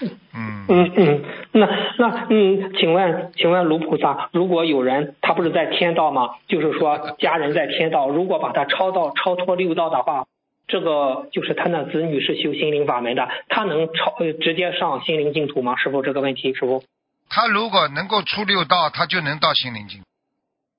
[0.01, 1.67] 嗯嗯嗯，那
[1.99, 6.37] 那嗯，请问请问卢菩萨，如果有人他不是在天道吗？
[6.47, 10.27] 就是说家人在天道，如果把他超到超脱六道的话，
[10.67, 15.75] 这个就是他那子女是修心灵法门的，他能超直接上心灵净土吗？
[15.77, 16.85] 师傅这个问题，师傅。
[17.29, 20.03] 他如果能够出六道，他就能到心灵境，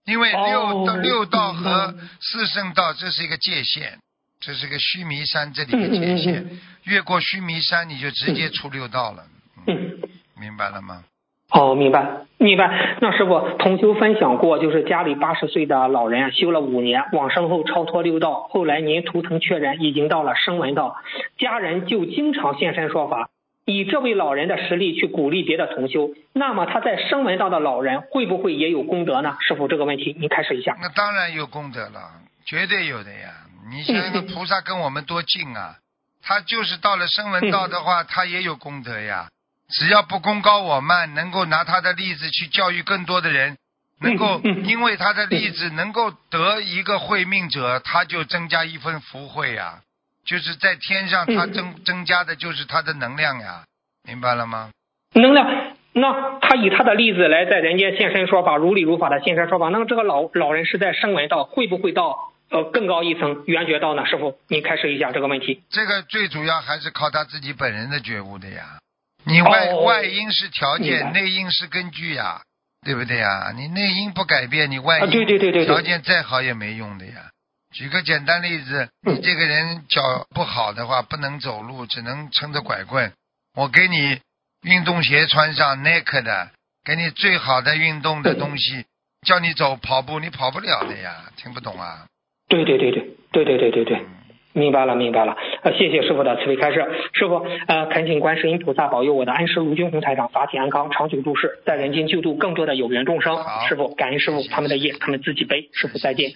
[0.05, 3.99] 因为六道六道和四圣道这是一个界限，
[4.39, 6.49] 这是个须弥山这里的界限，
[6.83, 9.23] 越过须弥山你就直接出六道了。
[9.67, 9.99] 嗯，
[10.39, 11.03] 明白了吗？
[11.51, 12.07] 哦，明白，
[12.37, 12.97] 明白。
[13.01, 20.95] 那师傅同修分享过，就是家里八十岁的老人修了五年，往生后超脱六道，后来您图腾确认已经到了声闻道，
[21.39, 23.29] 家人就经常现身说法。
[23.69, 29.37] 以这位老人的实力去鼓励别的同修，那么他在声闻道的老人会不会也有功德呢？
[29.41, 30.75] 师傅这个问题，您开始一下。
[30.81, 32.11] 那当然有功德了，
[32.45, 33.31] 绝对有的呀！
[33.71, 35.75] 你想想，菩萨跟我们多近啊！
[36.23, 39.29] 他就是到了声闻道的话，他也有功德呀。
[39.69, 43.55] 只要不功高我慢，能够拿他的例子去教育更多的人，
[44.01, 49.81] 能够因为他的例子能够得一个慧命者，他就增加一份福慧呀。
[50.29, 53.63] 就是在天上，它增增加的就是它的能量呀，
[54.07, 54.69] 明白了吗？
[55.15, 59.69] 能量，那他以他的例子来在人间现身说法，如理如法的现身说法。
[59.69, 62.15] 那么这个老老人是在声闻道，会不会到
[62.51, 64.05] 呃更高一层圆觉道呢？
[64.05, 65.63] 师傅，你开始一下这个问题。
[65.71, 68.77] 这个最主要还是靠他自己本人的觉悟的呀。
[69.25, 72.41] 你外外因是条件，内因是根据呀，
[72.85, 73.51] 对不对呀？
[73.55, 77.31] 你内因不改变，你外因条件再好也没用的呀。
[77.71, 80.01] 举个简单例子，你这个人脚
[80.33, 83.11] 不好的话，不能走路，只能撑着拐棍。
[83.55, 84.19] 我给你
[84.63, 86.49] 运动鞋穿上，Nike 的，
[86.83, 88.85] 给你最好的运动的东西，
[89.25, 92.05] 叫你走跑步，你跑不了的呀，听不懂啊？
[92.47, 94.05] 对对对对对对对对对，
[94.53, 95.37] 明白了明白了。
[95.61, 103.37] 呃，谢谢师傅的慈悲开示，师傅呃，恳请观世音菩萨保佑我的恩师卢军红台长法体安康，长久住世，在人间救度更多的有缘众生。
[103.67, 105.69] 师傅，感恩师傅，他们的业他们自己背。
[105.73, 106.31] 师傅再见。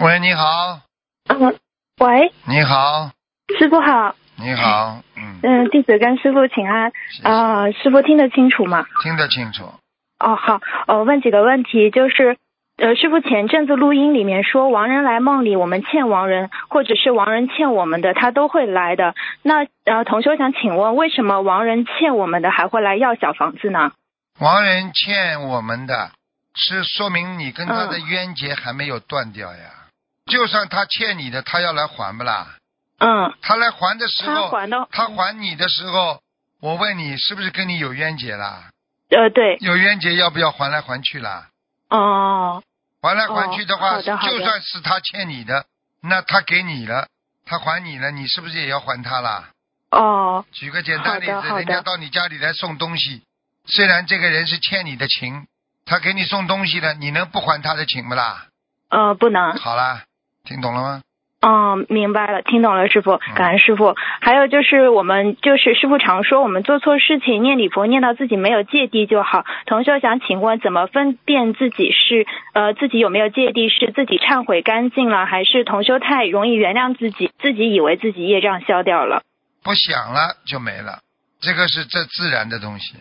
[0.00, 0.80] 喂，你好。
[1.28, 1.56] 嗯，
[2.00, 2.32] 喂。
[2.46, 3.12] 你好。
[3.56, 4.16] 师傅好。
[4.36, 5.38] 你好，嗯。
[5.40, 6.90] 嗯，弟子跟师傅请安。
[7.22, 8.84] 啊，师傅听得清楚吗？
[9.04, 9.72] 听得清楚。
[10.18, 10.60] 哦，好。
[10.88, 12.36] 呃，问几个问题，就是，
[12.76, 19.14] 呃，师傅前阵子录音里面说，亡人来梦里，我们欠亡人，或者是亡人欠我们的，他都会来的。
[19.42, 23.92] 那呃，同修想请问，为什么亡人欠我们的还会来要小房子呢？
[24.40, 26.10] 亡人欠我们的
[26.56, 29.70] 是说明你跟他的冤结还没有断掉呀。
[30.26, 32.56] 就算他欠你的，他要来还不啦？
[32.98, 33.34] 嗯。
[33.42, 36.20] 他来还的时候，他还的，他还你的时候，
[36.60, 38.70] 我问你，是不是跟你有冤结啦？
[39.10, 39.58] 呃，对。
[39.60, 41.48] 有冤结，要不要还来还去啦？
[41.90, 42.62] 哦。
[43.02, 45.66] 还来还去的话，就算是他欠你的，
[46.00, 47.08] 那他给你了，
[47.44, 49.50] 他还你了，你是不是也要还他啦？
[49.90, 50.44] 哦。
[50.52, 53.22] 举个简单例子，人家到你家里来送东西，
[53.66, 55.46] 虽然这个人是欠你的情，
[55.84, 58.46] 他给你送东西了，你能不还他的情不啦？
[58.88, 59.52] 呃，不能。
[59.58, 60.04] 好啦。
[60.44, 61.02] 听懂了吗？
[61.46, 63.94] 嗯，明白了，听懂了，师傅，感恩师傅。
[64.22, 69.44] 还有就是我们就是师傅常说，我们做错事情念礼佛念到自己没有芥蒂就好。
[69.66, 73.68] 同学想请问，怎么分辨自己是呃自己有没有芥蒂？
[73.68, 79.22] 是自己忏悔干净了，还是同修太容易原谅自己，自己以为自己业障消掉了？
[79.62, 81.00] 不想了就没了，
[81.42, 82.96] 这个是这自然的东西。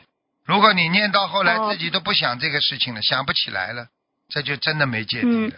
[0.45, 3.85] 如果你念到后来哦自己都不想这个事情了，想不起来了，
[4.27, 5.53] 这就真的没芥蒂了。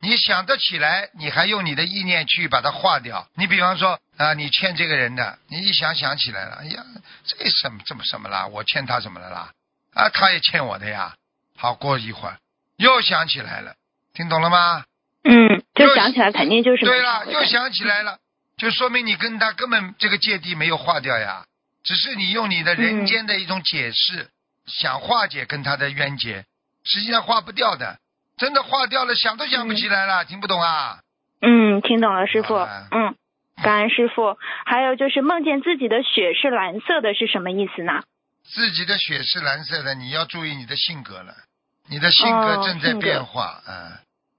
[0.00, 3.26] 你想得起来，你还用你的意念去把它化掉。
[3.34, 6.84] 你比方说啊，你欠这个人的，你一想想起来了，哎呀，
[7.24, 8.46] 这什么这么什么啦？
[8.46, 9.50] 我欠他什么了啦？
[9.94, 11.14] 啊，他也欠我的呀。
[11.56, 12.38] 好，过一会儿
[12.76, 13.74] 又想起来了，
[14.14, 14.84] 听懂了吗？
[15.24, 18.18] 嗯，就又想起来肯定就是对了，又想起来了，
[18.56, 21.44] 就说明你跟他根本这个芥蒂没有化掉呀，
[21.82, 24.28] 只是你用你的人间的一种解释、
[24.66, 26.44] 想化解跟他的冤结，
[26.84, 27.98] 实际上化不掉的，
[28.38, 31.00] 真的化掉了，想都想不起来了，听不懂啊？
[31.40, 32.54] 嗯，听懂了，师傅。
[32.56, 33.14] 嗯，
[33.62, 34.38] 感恩师傅。
[34.64, 38.02] 还有就是梦见自己的血是蓝色的，是什么意思呢？
[38.44, 41.34] 自己的血是蓝色的，你要注意你的性格了，
[41.90, 43.92] 你的性格哦正在变化，嗯，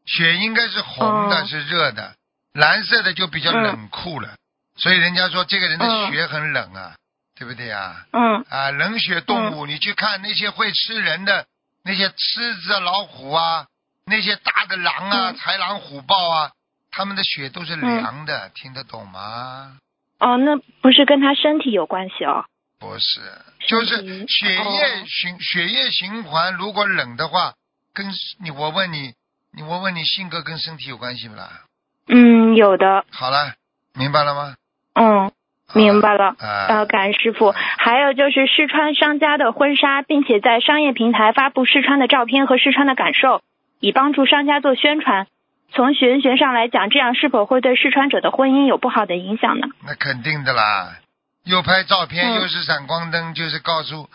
[0.05, 1.45] 血应该是红的，哦。
[1.45, 2.15] 是热的，
[2.53, 4.35] 蓝色的就比较嗯冷酷了，
[4.77, 6.11] 所以人家说这个人的嗯。
[6.11, 6.95] 血很冷啊，
[7.37, 8.05] 对不对啊？
[8.11, 8.43] 嗯。
[8.49, 11.45] 啊，冷血动物，你去看那些会吃人的
[11.83, 13.67] 那些狮子啊、老虎啊，
[14.09, 16.51] 那些大的狼啊、嗯豺狼虎豹啊，
[16.91, 19.77] 他们的血都是凉的，听得懂吗？
[20.19, 22.45] 哦，那不是跟他身体有关系哦。
[22.79, 23.21] 不是，
[23.67, 27.53] 就是血液哦循、血液循环，如果冷的话，
[27.93, 28.07] 跟
[28.41, 29.13] 你我问你，
[29.53, 31.61] 你我问你性格跟身体有关系不啦？
[32.07, 33.05] 嗯，有的。
[33.11, 33.53] 好了，
[33.93, 34.55] 明白了吗？
[34.93, 35.31] 嗯，
[35.73, 36.35] 明白了。
[36.39, 37.51] 啊、呃，感恩师傅。
[37.51, 43.41] 还有就是试穿商家的婚纱，并且在商业平台发布试穿的照片和试穿的感受，
[43.79, 45.27] 以帮助商家做宣传。
[45.71, 49.67] 从玄学上来讲，这样是否会对试穿者的婚姻有不好的影响呢？
[49.85, 50.95] 那肯定的啦，
[51.43, 54.09] 又拍照片，嗯又是闪光灯，就是告诉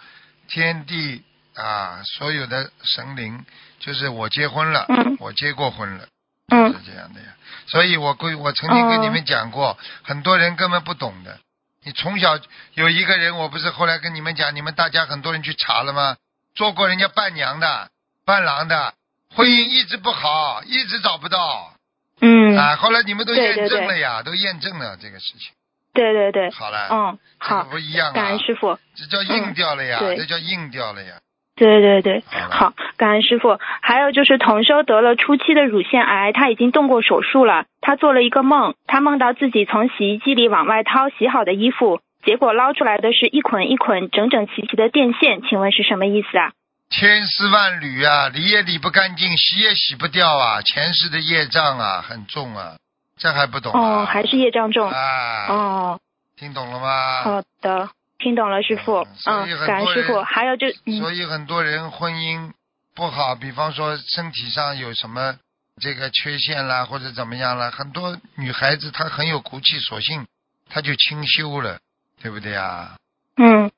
[0.49, 1.23] 天地
[1.55, 3.45] 啊，所有的神灵，
[3.79, 6.09] 就是我结婚了，嗯我结过婚了，
[6.51, 7.29] 嗯是这样的呀。
[7.67, 11.39] 所以我归我曾经跟你们讲过，很多人根本不懂的。
[11.85, 12.39] 你从小
[12.75, 16.17] 有一个人，我不是后来跟你们讲，你们大家很多人去查了吗？
[16.55, 17.91] 做过人家伴娘的、
[18.25, 18.95] 伴郎的，
[19.35, 21.73] 婚姻一直不好，一直找不到。
[22.21, 25.53] 嗯，啊，后来你们都验对对对证了呀，都验证了这个事情。
[25.93, 28.79] 对对对，好了，嗯，好，不一样啊感恩，师傅。
[28.97, 31.15] 这叫硬掉了呀，这叫硬掉了呀。
[31.57, 33.59] 对对对，好感恩师傅。
[33.81, 37.67] 还有就是同修得了初期的乳腺癌，他已经动过手术了。
[37.81, 46.53] 他做了一个梦，他梦到自己从洗衣机里往外掏洗好的衣服，结果捞出来的是一捆一捆整整齐齐的电线，请问是什么意思啊？
[46.97, 52.77] 千丝万缕啊，理也理不干净，洗也洗不掉啊，前世的业障啊很重啊，
[53.17, 53.81] 这还不懂啊？
[53.81, 54.89] 哦，还是业障重。
[54.89, 56.01] 啊，哦，
[56.37, 57.23] 听懂了吗？
[57.25, 59.67] 好的，听懂了，师傅嗯。
[59.67, 60.23] 感恩师傅。
[60.23, 62.53] 还有就，嗯所以很多人婚姻
[62.95, 65.37] 不好，比方说身体上有什么
[65.81, 70.27] 这个缺陷啦，或者怎么样啦，很多女孩子她很有骨气，索性
[70.71, 71.81] 她就清修了，
[72.23, 72.97] 对不对啊？
[73.37, 73.69] 嗯，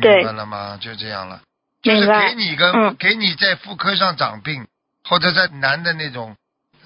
[0.00, 0.76] 对明白了吗？
[0.80, 1.40] 就这样了，
[1.84, 4.66] 就是给你一个、嗯给你在妇科上长病，
[5.08, 6.36] 或者在男的那种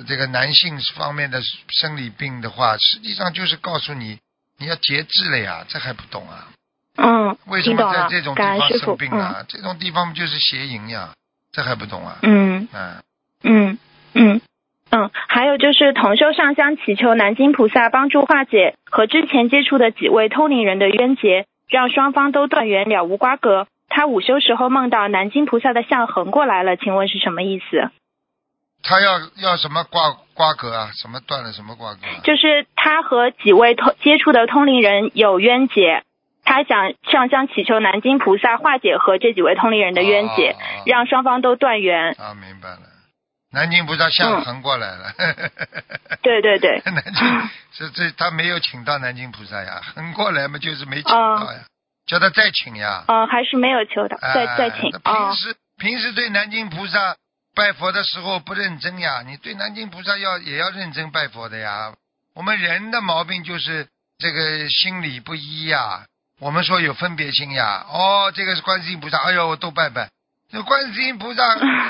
[0.06, 4.18] 这个男性方面的生理病的话，实际上就是告诉你
[4.58, 6.48] 你要节制了呀，这还不懂啊？
[6.96, 8.96] 嗯，为什么在这种，地方生。
[8.96, 9.44] 病啊？
[9.48, 11.14] 这种地方就是邪淫呀，
[11.52, 12.18] 这还不懂啊？
[12.22, 12.66] 嗯。
[12.72, 13.02] 嗯，
[13.44, 13.78] 嗯
[14.14, 14.40] 嗯
[14.90, 23.68] 嗯，还有就是同修上香祈求南京菩萨帮助化解和之前接触的几位通灵人的冤结，让双方都断缘了无瓜葛。
[23.88, 27.90] 他午休时候梦到南京菩萨的像横过来了，请问是什么意思？
[28.82, 30.90] 他要要什么瓜瓜葛啊？
[30.94, 32.20] 什么断了什么瓜葛、啊？
[32.22, 36.04] 就是他和几位通接触的通灵人有冤结，
[36.44, 42.12] 他想上香祈求南京菩萨化解和这几位通灵人的冤结，哦哦让双方都断缘。
[42.12, 42.82] 啊，明白了。
[43.50, 45.04] 南京菩萨像嗯横过来了。
[46.22, 51.64] 对对对， 南京 这这他没有请到南京菩萨呀，横过来嘛就是没请到呀，
[52.08, 53.04] 叫他再请呀。
[53.06, 55.34] 哦、还是没有求的，再哎再请平。
[55.36, 57.14] 时、平时对南京菩萨
[57.54, 61.94] 拜佛的时候不认真呀，你对南京菩萨要也要认真拜佛的呀。
[62.34, 63.86] 我们人的毛病就是
[64.18, 66.04] 这个心理不一呀。
[66.40, 70.08] 我们说有分别心呀，哦，这个是观世音菩萨，哎呦，我都拜拜。
[70.50, 71.42] 那观世音菩萨，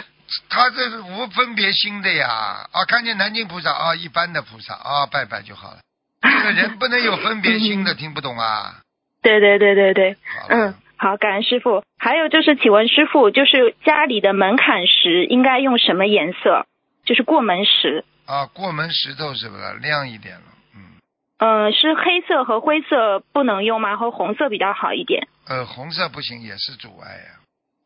[0.49, 2.67] 他这是无分别心的呀。
[2.73, 5.81] 啊，看见南京菩萨啊，一般的菩萨啊，拜拜就好了。
[6.23, 8.81] 这个人不能有分别心的， 听不懂啊？
[9.29, 10.17] 对对对对对。
[10.49, 11.83] 嗯，好，感恩师傅。
[11.99, 16.65] 还有就是，请问师傅，就是家里的门槛石应该用什么颜色？
[17.05, 18.05] 就是过门石。
[18.27, 20.43] 啊，过门石头是不是亮一点了？
[20.75, 20.81] 嗯。
[21.39, 23.97] 嗯、是黑色和灰色不能用吗？
[23.97, 25.29] 和红色比较好一点。
[25.49, 27.31] 呃，红色不行，也是阻碍呀、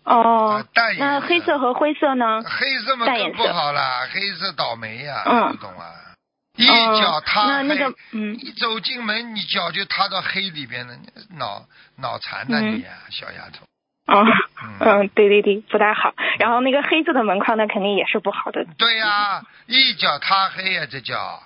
[0.05, 2.43] 哦啊。，淡颜色那黑色和灰色呢？
[2.45, 6.12] 黑色嘛更不好啦，黑色倒霉呀、嗯不懂啊？
[6.57, 11.65] 一脚踏黑，那那个嗯一走进门，你脚就踏到黑里边了，你脑
[11.97, 13.65] 脑残呐、嗯你啊，小丫头。
[14.07, 14.25] 哦
[14.63, 16.13] 嗯，嗯，对对对，不太好。
[16.39, 18.67] 然后那个黑色的门框，那肯定也是不好的。
[18.77, 21.43] 对呀、一脚踏黑呀、这叫。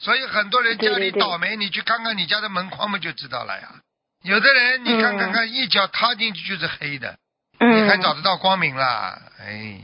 [0.00, 3.68] 所以很多人家里对对对倒霉，你去看看你家的门框嘛，就知道了呀。
[4.24, 7.16] 有的人你看看看，一脚踏进去就是黑的，
[7.60, 9.20] 嗯，你还找得到光明啦？
[9.40, 9.80] 哎，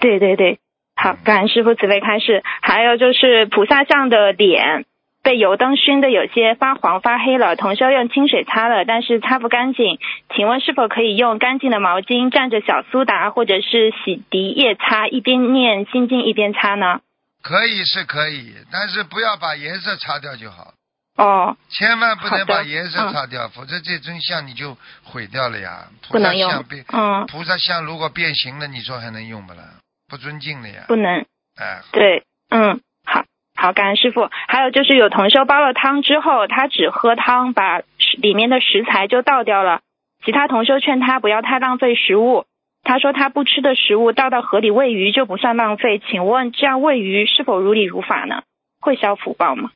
[0.00, 0.58] 对对对，
[0.96, 2.42] 好，感恩师傅慈悲开示。
[2.62, 4.86] 还有就是菩萨像的脸
[5.22, 9.98] 被油灯熏的有些发黄发黑了，同修用清水擦了，但是擦不干净。
[10.34, 17.00] 请问是否可以用干净的毛巾蘸着小苏打或者是洗涤液擦，一边念心经一边擦呢？
[17.42, 20.72] 可以是可以，但是不要把颜色擦掉就好，
[21.16, 25.86] 哦，千万不能把颜色嗯擦掉，否则这尊像你就毁掉了呀。
[26.08, 29.62] 不菩萨能用像变，嗯，菩萨像如果变形了，你说还能用不啦？
[30.08, 30.84] 不尊敬的呀。
[30.88, 31.26] 不能。
[31.56, 33.24] 哎，对，嗯，好，
[33.56, 34.28] 好，感恩师傅。
[34.48, 37.80] 还有就是有同修煲了汤之后，他只喝汤，把
[38.18, 39.80] 里面的食材就倒掉了。
[40.24, 42.44] 其他同修劝他不要太浪费食物，
[42.82, 45.98] 他说他不吃的食物倒到河里喂鱼就不算浪费。
[45.98, 48.42] 请问这样喂鱼是否如理如法呢？
[48.80, 49.70] 会消福报吗？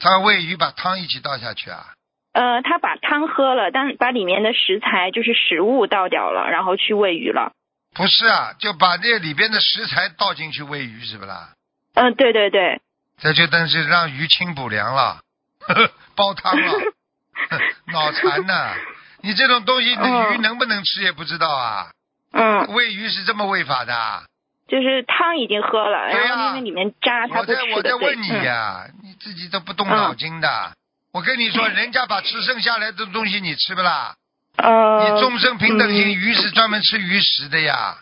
[0.00, 1.92] 他喂鱼把汤一起倒下去啊？
[2.32, 7.52] 呃，他把汤喝了，但把里面的食材就是食物倒掉了，然后去喂鱼了。
[7.96, 11.50] 不是啊，就把这里边的食材倒进去喂鱼，是不啦？
[11.94, 12.80] 嗯、对对对，
[13.18, 15.20] 这就等是让鱼清补凉了，
[15.60, 17.58] 呵 呵煲汤了，呵
[17.92, 18.74] 脑残呐！
[19.22, 21.90] 你这种东西，那嗯鱼能不能吃也不知道啊？
[22.32, 24.24] 嗯，喂鱼是这么喂法的啊？
[24.68, 30.72] 就是汤已经喝了，然后因为里面渣他我在我在问你嗯呀、你自己都不动脑筋的。
[31.12, 34.16] 我跟你说， 人家把吃剩下来的东西你吃不啦？
[34.56, 37.98] 呃，你众生平等心，嗯鱼是专门吃鱼食的呀，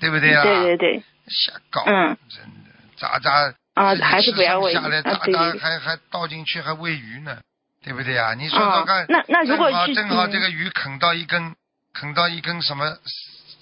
[0.00, 0.42] 对不对啊？
[0.42, 5.52] 对对对，瞎搞，嗯真的渣渣啊，还是不要喂下来啊，渣渣。
[5.60, 7.38] 还还倒进去还喂鱼呢，
[7.82, 8.34] 对不对啊？
[8.34, 11.54] 你说哦说看，那那如果是正好正好嗯这个鱼啃到一根，
[11.94, 12.96] 啃到一根什么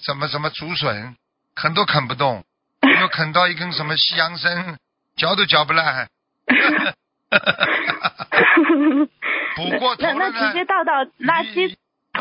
[0.03, 1.17] 什么什么竹笋，
[1.55, 2.45] 啃都啃不动，
[3.01, 4.79] 又啃到一根什么西洋参，
[5.17, 6.09] 嚼都嚼不烂。
[9.57, 11.75] 补过头那了呢那直接，倒到垃圾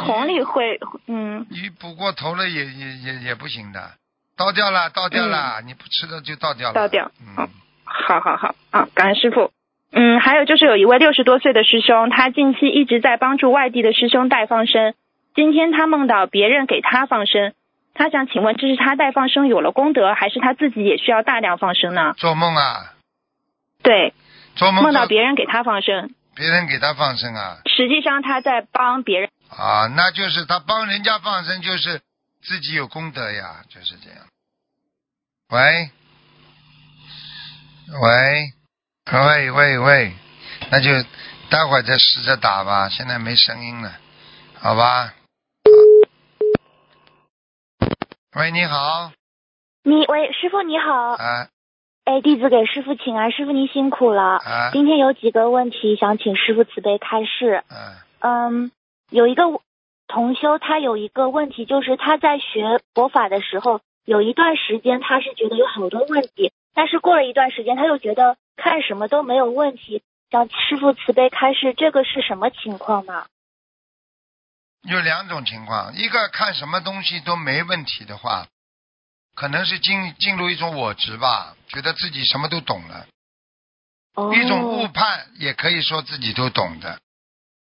[0.04, 3.92] 鱼桶里会，嗯，你补过头了也也也也不行的，
[4.38, 6.74] 倒掉了，倒掉了，你不吃了就倒掉了。
[6.74, 7.48] 嗯倒掉嗯
[7.84, 9.52] 好，好好好啊，感恩师傅。
[9.92, 14.94] 嗯，还有就是有一位六十多岁的师兄，他近期一直在帮助外地的师兄带放生。
[15.34, 17.54] 今天他梦到别人给他放生，
[17.94, 22.14] 他想请问，这是他带放生有了功德，还是他自己也需要大量放生呢？
[22.18, 22.94] 做梦啊，
[23.84, 24.14] 对，
[24.56, 29.30] 做梦梦到别人给他放生，别人给他放生啊实际上他在帮别人。
[29.50, 32.02] 啊，那就是他帮人家放生，就是
[32.42, 34.20] 自己有功德呀，就是这样。
[35.50, 35.90] 喂，
[38.02, 38.54] 喂，
[39.12, 40.14] 喂喂喂，
[40.72, 40.90] 那就
[41.50, 43.94] 待会儿再试着打吧，现在没声音了，
[44.60, 45.14] 好吧？
[48.36, 49.12] 喂，你好，
[49.84, 51.48] 你喂，师傅你好，啊
[52.04, 54.38] 哎，弟子给师傅请安，师傅您辛苦了。
[54.38, 57.64] 啊今天有几个问题想请师傅慈悲开示。
[57.70, 58.72] 啊嗯，
[59.10, 59.44] 有一个
[60.08, 70.04] 同修，他有一个问题，就是他在学佛法的时候，有一段时间他是觉得有好多问题，但是过了一段时间，他又觉得看什么都没有问题。
[70.32, 73.26] 想师傅慈悲开示，这个是什么情况呢？
[74.82, 78.48] 有两种情况，一个看什么东西都没问题的话，
[79.34, 83.08] 可能是进进入一种我执吧，觉得自己什么都懂了。
[84.16, 87.00] 哦，一种误判，也可以说自己都懂的。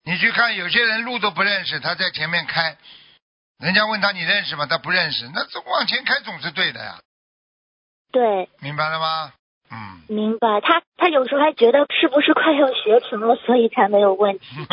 [0.06, 2.78] 你去看，有些人路都不认识，他在前面开，
[3.60, 4.66] 人家问他你认识吗？
[4.66, 7.00] 他不认识，那这往前开总是对的呀，
[8.12, 9.34] 对，明白了吗？
[9.72, 10.62] 嗯，明白。
[10.62, 14.46] 他他有时候还觉得是不是快要学成了，所以才没有问题。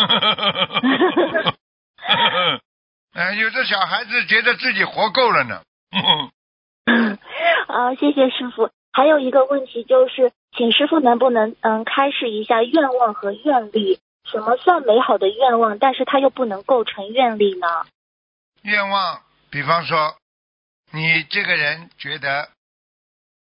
[3.15, 5.63] 哎，有的小孩子觉得自己活够了呢。
[7.69, 8.71] 啊，谢谢师傅。
[8.93, 14.01] 还有一个问题就是，请师傅能不能嗯开示一下愿望和愿力？
[14.31, 17.67] 什么算美好的愿望，但是它又不能构成愿力呢？
[18.63, 20.17] 愿望，比方说，
[20.93, 22.49] 你这个人觉得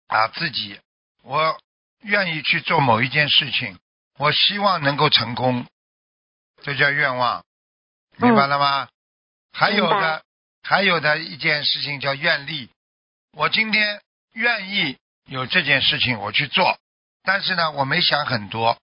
[0.08, 0.80] 啊自己，
[1.24, 1.58] 我
[2.02, 3.78] 愿意去做某一件事情，
[4.18, 5.66] 我希望能够成功，
[6.62, 7.44] 这叫愿望，
[8.18, 8.90] 明白了吗？
[9.54, 10.24] 还有的，
[10.62, 12.70] 还有的一件事情叫愿力，
[13.32, 14.02] 我今天
[14.34, 16.78] 愿意有这件事情我去做，
[17.24, 18.78] 但是呢，我没想很多，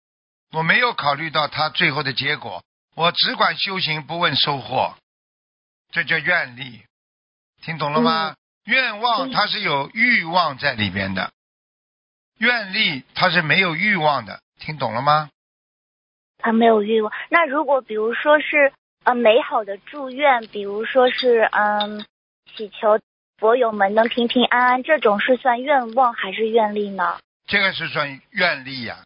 [0.51, 2.63] 我没有考虑到他最后的结果，
[2.95, 4.95] 我只管修行，不问收获。
[5.91, 6.83] 这叫愿力，
[7.61, 8.35] 听懂了吗？
[8.65, 11.31] 愿望嗯它是有欲望在里边的，
[12.37, 15.29] 愿力它是没有欲望的，听懂了吗？
[16.37, 17.11] 他没有欲望。
[17.29, 18.71] 那如果比如说是
[19.03, 22.05] 呃美好的祝愿，比如说是嗯
[22.55, 22.99] 祈求
[23.37, 27.19] 佛友们能平平安安，这种是算愿望还是愿力呢？
[27.47, 29.03] 这个是算愿力呀、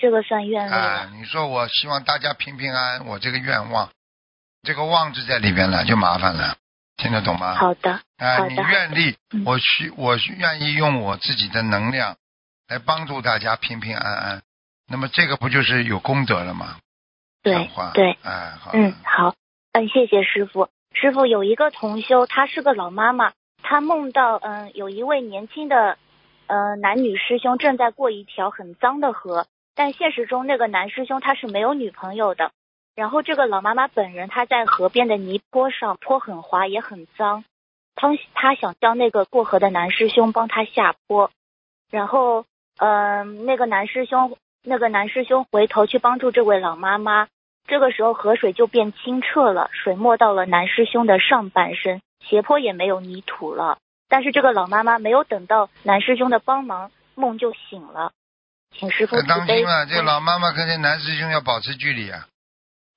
[0.00, 1.10] 这个算愿力啊。
[1.14, 3.90] 你说我希望大家平平安安，我这个愿望，
[4.62, 6.56] 这个望字在里边了，就麻烦了，
[6.96, 7.54] 听得懂吗？
[7.54, 12.16] 好的，啊，你愿力嗯，我需我愿意用我自己的能量
[12.68, 14.42] 来帮助大家平平安安，
[14.88, 16.78] 那么这个不就是有功德了吗？
[17.42, 19.34] 对对，哎，好，嗯，好，
[19.72, 20.68] 嗯，谢谢师傅。
[20.92, 23.32] 师傅有一个同修，她是个老妈妈，
[23.62, 25.96] 她梦到嗯有一位年轻的
[26.48, 29.46] 呃男女师兄正在过一条很脏的河，
[29.80, 32.50] 但现实中那个男师兄他是没有女朋友的。
[32.94, 37.44] 然后这个老妈妈本人她在河边的泥坡上，坡很滑也很脏，
[37.94, 41.30] 她她想叫那个过河的男师兄帮她下坡，
[41.90, 42.44] 然后
[42.76, 47.28] 嗯、那个男师兄那个男师兄回头去帮助这位老妈妈，
[47.66, 53.78] 这个时候河水就变清澈了，水没到了男师兄的上半身，斜坡也没有泥土了。
[54.10, 58.12] 但是这个老妈妈没有等到男师兄的帮忙，梦就醒了。
[58.70, 59.28] 请师傅可慈悲。
[59.28, 62.26] 当心了，这个老妈妈跟这男师兄要保持距离啊！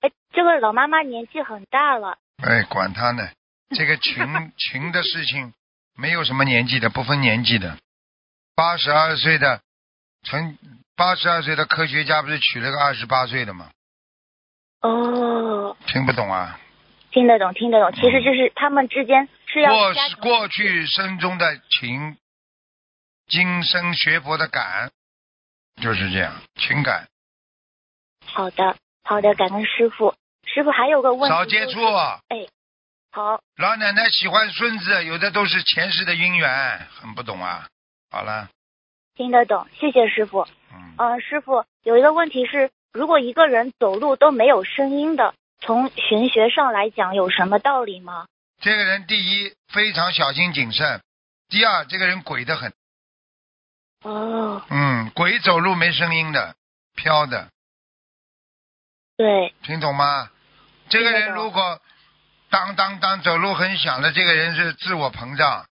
[0.01, 3.29] 哎，这个老妈妈年纪很大了，哎，管他呢，
[3.75, 5.53] 这个 情情的事情
[5.95, 7.77] 没有什么年纪的，不分年纪的。
[8.55, 9.61] 八十二岁的
[10.23, 10.57] 成
[10.95, 13.71] 八十二岁的科学家不是娶了个二十八岁的吗？
[14.81, 16.59] 哦，听不懂啊？
[17.11, 17.91] 听得懂，听得懂。
[17.93, 22.17] 其实就是他们之间是要过过去生中的情，
[23.27, 24.91] 今生学佛的感，
[25.81, 27.07] 就是这样，情感
[28.25, 30.15] 好的，好的，感恩师傅。
[30.45, 31.79] 师傅还有个问题、少接触。。
[32.27, 32.47] 哎
[33.11, 37.67] 好，老奶奶喜欢孙子，有的都是前世的姻缘，很不懂啊。
[38.09, 38.49] 好了，
[39.15, 40.47] 听得懂，谢谢师傅。
[40.73, 48.25] 嗯，呃，师傅有一个问题是，如果一个人走路都没有声音的，从玄学上来讲有什么道理吗？
[48.61, 51.01] 这个人第一非常小心谨慎，
[51.49, 52.73] 第二这个人鬼得很，
[54.03, 56.55] 哦，嗯，鬼走路没声音的，
[56.95, 57.49] 飘的，
[59.17, 60.29] 对，听懂吗？
[60.89, 61.81] 这个人如果
[62.49, 65.65] 当当当走路很响的，这个人是自我膨胀，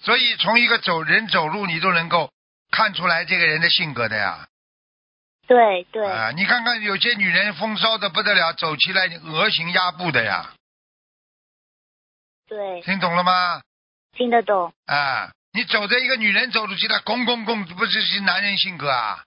[0.00, 2.30] 所以从一个走人走路你都能够
[2.70, 4.46] 看出来这个人的性格的呀。
[5.46, 10.54] 对对、啊，你看看有些女人风骚的不得了，走起来鹅形鸭步的呀，
[12.46, 13.60] 对，听懂了吗？
[14.12, 14.72] 听得懂。
[14.86, 19.24] 啊，你走着一个女人走路去，她，拱拱拱，不是是男人性格啊？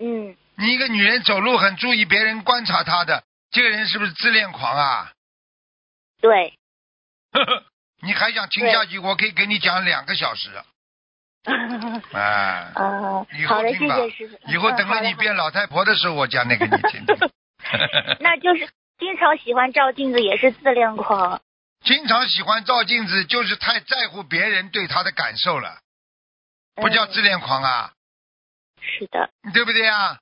[0.00, 5.12] 嗯，你一个女人走路很注意别人观察她的，这个人是不是自恋狂啊？
[6.20, 6.54] 对。
[7.32, 7.64] 呵呵，
[8.00, 8.98] 你还想听下去？
[8.98, 10.50] 我可以给你讲两个小时。
[12.12, 14.50] 哎，啊 以，后好的，听吧谢谢师傅。
[14.50, 17.16] 以后等了你变老太婆的时候，我讲那个你听听。
[18.20, 21.42] 那就是经常喜欢照镜子，也是自恋狂。
[21.84, 25.78] 经常喜欢照镜子，就是太在乎别人对他的感受了，
[26.74, 27.92] 不叫嗯自恋狂啊，
[28.80, 30.18] 是的，对不对啊？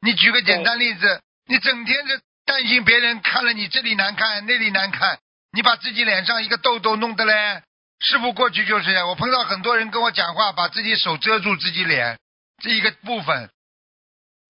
[0.00, 5.18] 你举个简单例子，你整天的担心别人看了你这里难看那里难看，
[5.52, 7.62] 你把自己脸上一个痘痘弄得嘞。
[8.00, 12.18] 师傅过去就是这样，我碰到很多人跟我讲话，把自己手遮住自己脸
[12.60, 13.48] 这一个部分。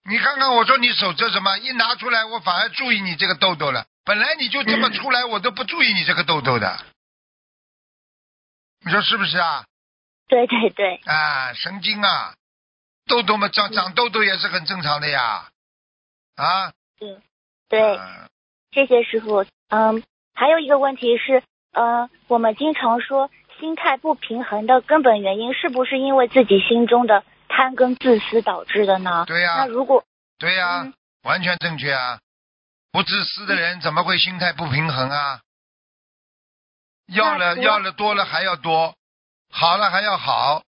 [0.09, 1.59] 你看看，我说你手遮什么？
[1.59, 3.87] 一拿出来，我反而注意你这个痘痘了。
[4.05, 6.79] 本来你就这么出来，我都不注意你这个痘痘的。
[8.85, 9.65] 你说是不是啊？
[10.29, 12.35] 对对对，啊，神经啊！
[13.07, 15.49] 痘痘嘛，长长痘痘也是很正常的呀。
[16.37, 16.73] 啊，
[17.69, 18.29] 对，啊
[18.73, 19.45] 谢谢师傅。
[19.69, 20.03] 嗯，
[20.35, 21.43] 还有一个问题是，
[21.73, 23.31] 嗯，我们经常说
[23.61, 29.25] 心态不平衡的根本原因，是不是因为自己心中的贪跟自私导致的呢？
[29.27, 30.05] 对呀、那如果
[30.39, 32.19] 对呀、嗯完全正确啊！
[32.95, 35.41] 不自私的人怎么会心态不平衡啊？
[37.09, 38.95] 要了要了多了还要多，
[39.51, 40.63] 好了还要好，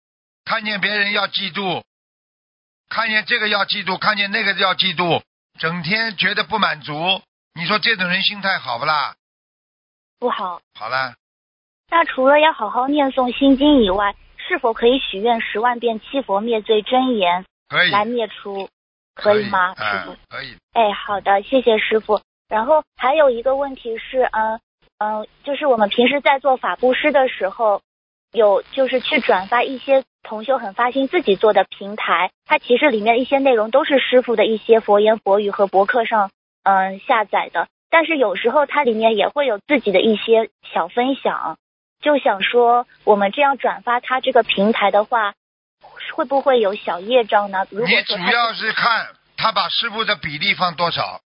[0.45, 1.83] 看见别人要嫉妒，
[2.89, 5.21] 看见这个要嫉妒，看见那个要嫉妒，
[5.59, 7.21] 整天觉得不满足，
[7.55, 9.17] 你说这种人心态好不啦？
[10.21, 11.17] 不好，好了，
[11.91, 18.71] 那除了要好好念诵心经以外，是否可以许愿十万遍七佛灭罪真言可以，来灭除？
[19.15, 20.17] 可以吗，师哎傅？
[20.29, 22.21] 可以，哎，好的，谢谢师傅。
[22.49, 24.61] 然后还有一个问题是，嗯
[24.99, 27.81] 嗯，就是我们平时在做法布施的时候，
[28.33, 36.31] 有就是去转发一些同修很发心自己做的平台，它其实里面一些内容都是师傅的一些佛言佛语和博客上
[36.63, 41.57] 嗯下载的，但是有时候它里面也会有自己的一些小分享，
[42.01, 45.35] 就想说我们这样转发它这个平台的话，
[46.15, 47.67] 会不会有小业障呢？
[47.71, 51.21] 如果你主要是看他把师傅的比例放多少，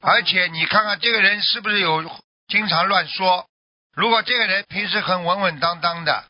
[0.00, 2.04] 而且你看看这个人是不是有
[2.48, 3.46] 经常乱说。
[3.94, 6.24] 如果这个人平时很稳稳当当的，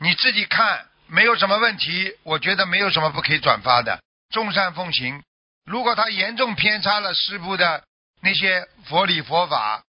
[0.00, 4.00] 你自己看没有什么问题，我觉得没有什么不可以转发的，
[4.30, 5.22] 众善奉行。
[5.66, 7.84] 如果他严重偏差了师傅的
[8.22, 9.84] 那些佛理佛法，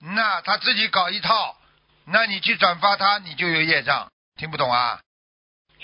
[0.00, 1.56] 那他自己搞一套，
[2.04, 4.12] 那你去转发他，你就有业障。
[4.36, 5.00] 听不懂啊？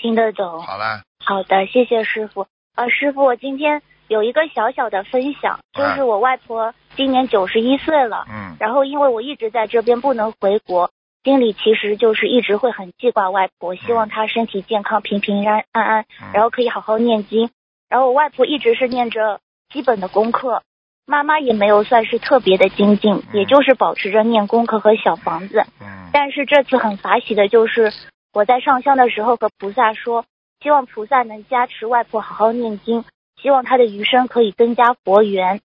[0.05, 0.61] 听得懂。
[0.61, 2.45] 好了，好的，谢谢师傅。
[2.75, 10.91] 呃，师傅，我今天有一个小小的分享，就是我外婆今年九十一岁了，嗯然后因为我一直在这边不能回国，
[11.23, 17.49] 心里其实就是一直会很记挂外婆，希望她身体健康、平平安安安，嗯然后可以好好念经。
[17.89, 19.39] 然后我外婆一直是念着
[19.73, 20.61] 基本的功课，
[21.07, 25.65] 妈妈也没有算是特别的精进，也就是保持着念功课和小房子。
[25.81, 27.91] 嗯但是这次很法喜的就是，
[28.35, 30.25] 我在上香的时候和菩萨说，
[30.61, 33.05] 希望菩萨能加持外婆好好念经，
[33.41, 35.61] 希望她的余生可以增加佛缘，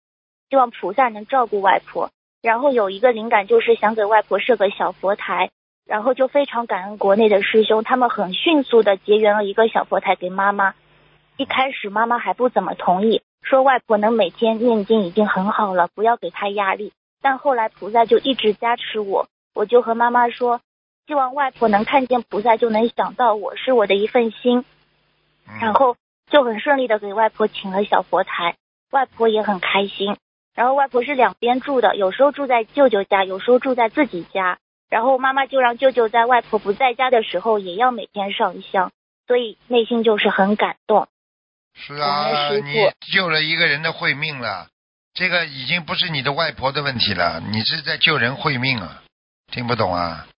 [0.48, 2.10] 希望菩萨能照顾外婆。
[2.40, 5.50] 然后有一个灵感就是想给外婆设个小佛台，
[5.84, 10.74] 然后就非常感恩国内的师兄，他们很迅速的结缘了一个小佛台给妈妈。
[11.36, 16.92] 一开始妈妈还不怎么同意，说外婆能每天念经已经很好了，不要给她压力。
[17.20, 20.60] 但后来菩萨就一直加持我，我就和妈妈说，
[21.10, 24.64] 希望外婆能看见菩萨就能想到我是我的一份心，
[25.48, 25.96] 嗯然后
[26.30, 28.54] 就很顺利的给外婆请了小佛台，
[28.92, 30.16] 外婆也很开心。
[30.54, 34.58] 然后外婆是两边住的，有时候住在舅舅家，有时候住在自己家。
[34.88, 38.92] 然后妈妈就让舅舅在外婆不在家的时候也要每天上香，
[39.26, 41.08] 所以内心就是很感动。
[41.74, 42.72] 是啊，你
[43.12, 44.68] 救了一个人的慧命了，
[45.12, 49.02] 这个已经不是你的外婆的问题了，你是在救人慧命啊，
[49.50, 50.28] 听不懂啊？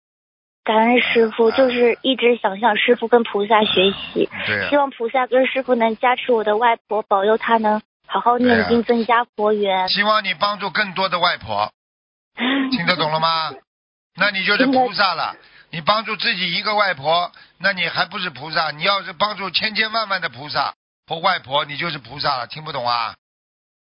[0.64, 9.88] 感恩师傅，就是一直想向师傅跟菩萨学习，对啊希，望菩萨跟师傅能加持我的外婆，保佑她能好好念经，增加佛缘。
[9.88, 11.72] 希望你帮助更多的外婆，
[12.70, 13.52] 听得懂了吗？
[14.16, 15.34] 那你就是菩萨了。
[15.70, 18.70] 你帮助自己一个外婆，那你还不是菩萨？
[18.72, 20.74] 你要是帮助千千万万的菩萨
[21.06, 22.46] 和外婆，你就是菩萨了。
[22.46, 23.14] 听不懂啊？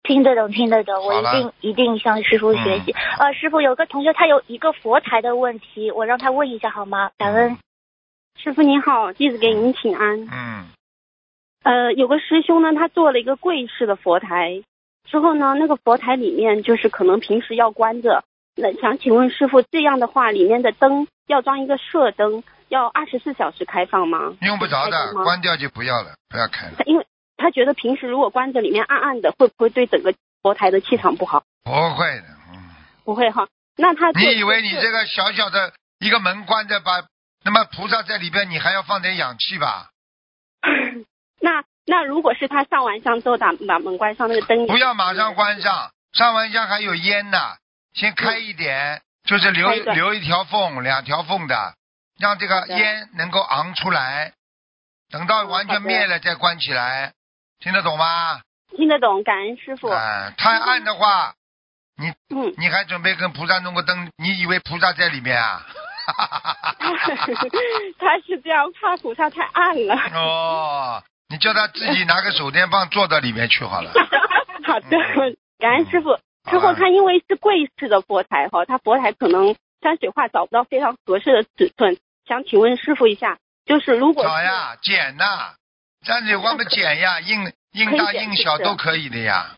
[0.05, 2.93] 听得懂，听得懂，我一定一定向师傅学习。
[3.19, 7.11] 呃，师傅有个同学他有一个佛台的问题，我让他问一下好吗？
[7.17, 7.57] 感恩。
[8.37, 10.27] 师傅您好，弟子给您请安。
[10.31, 10.65] 嗯
[11.63, 14.61] 呃，有个师兄呢，他做了一个柜式的佛台，
[15.09, 18.23] 之后呢，那个佛台里面就是可能平时要关着。
[18.55, 24.35] 那想请问师傅，这样的话，里面的灯要装一个射灯，要二十四小时开放吗？
[24.41, 26.73] 用不着的，关掉就不要了，不要开了。
[26.85, 27.05] 因为
[27.37, 31.43] 他觉得平时如果关着，里面暗暗的，会不会对整个佛台的气场不好？
[31.63, 32.75] 不会的，嗯。
[33.03, 33.47] 不会哈。
[33.77, 37.03] 那他你以为你这个小小的一个门关着，把
[37.43, 39.89] 那么菩萨在里边，你还要放点氧气吧？
[41.41, 47.37] 那那如果是他上完香之后把把门关上，那个灯不要马上关上，上完香还有烟呢，
[47.93, 51.75] 先开一点，就是留一留一条缝，两条缝的，
[52.17, 54.33] 让这个烟能够昂出来，
[55.11, 57.13] 等到完全灭了再关起来，
[57.65, 58.41] 听得懂吗？
[58.77, 59.89] 听得懂，感恩师傅。
[59.89, 61.33] 哎、太暗的话，
[61.97, 64.11] 你嗯，你还准备跟菩萨弄个灯？
[64.17, 65.65] 你以为菩萨在里面啊？
[67.97, 69.95] 他是这样，怕菩萨太暗了。
[70.13, 73.91] 哦，你叫他自己拿个手电棒坐到里面去好了。
[74.63, 74.97] 好的，
[75.57, 76.19] 感恩师傅。
[76.51, 81.97] 之后他因为是柜式的佛台哈，他佛台可能山水画找不到非常合适的尺寸，
[82.27, 85.55] 想请问师傅一下，就是如果是找呀，剪呐，
[86.05, 89.55] 山水画不剪呀，硬硬大可以剪印小都可以的呀。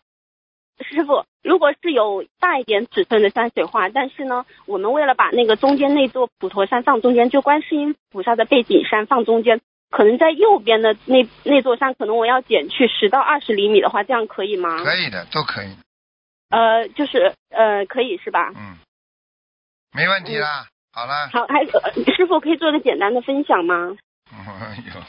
[0.80, 14.84] 师傅，如果是有大一点尺寸的山水画，但是呢，我们为了把那个中间那座普陀山放中间，就观世音菩萨的背景山放中间，可能在右边的那那座山，可能我要减去十到二十厘米的话，这样可以吗？
[14.84, 15.76] 可以的，都可以，
[16.50, 18.54] 呃，就是呃，可以是吧？
[18.56, 18.78] 嗯，
[19.94, 20.68] 没问题啦。
[20.94, 23.98] 好啦，好，还呃师傅可以做个简单的分享吗？
[24.32, 24.38] 嗯
[24.94, 25.02] 有，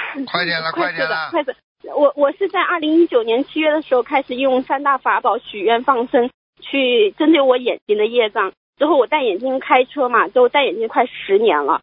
[0.26, 1.28] 快点了，快点了。
[1.30, 1.56] 快点！
[1.96, 6.30] 我我是在二零一九年七月的时候开始用三大法宝许愿放生，
[6.60, 8.52] 去针对我眼睛的业障。
[8.78, 11.80] 之后我戴眼镜开车嘛，之后戴眼镜快十年了。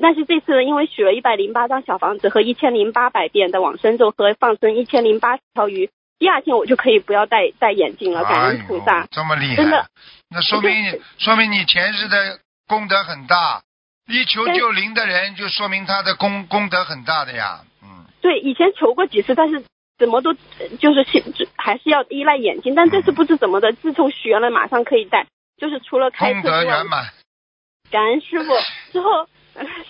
[0.00, 8.22] 但是这次呢，因为许了一百零八张小房子和一千零八百遍的往生咒和放生一千零八十条鱼，第二天我就可以不要戴戴眼镜了。
[8.22, 9.84] 感恩菩萨哎，这么厉害，真的
[10.30, 12.38] 那说明你说明你前世的
[12.68, 13.62] 功德很大，
[14.10, 17.60] 一求就灵的人，就说明他的功功德很大的呀。
[17.82, 19.62] 嗯，对，以前求过几次，但是
[19.98, 21.06] 怎么都呃就是
[21.56, 22.74] 还是要依赖眼睛。
[22.74, 27.08] 但这次不知怎么的，自从许愿了，马上可以戴，就是除了开功车功，德圆满。
[27.90, 28.52] 感恩师傅。
[28.92, 29.28] 之后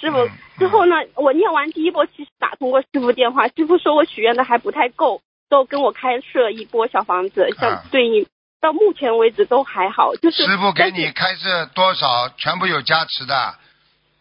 [0.00, 8.26] 师傅嗯，之后呢，我念完第一波，其实打通过师傅电话，师傅说我许愿的还不太够，都跟我开设一波小房子，啊像对应
[8.60, 13.54] 到目前为止都还好，就是师傅给你开设多少，全部有加持的。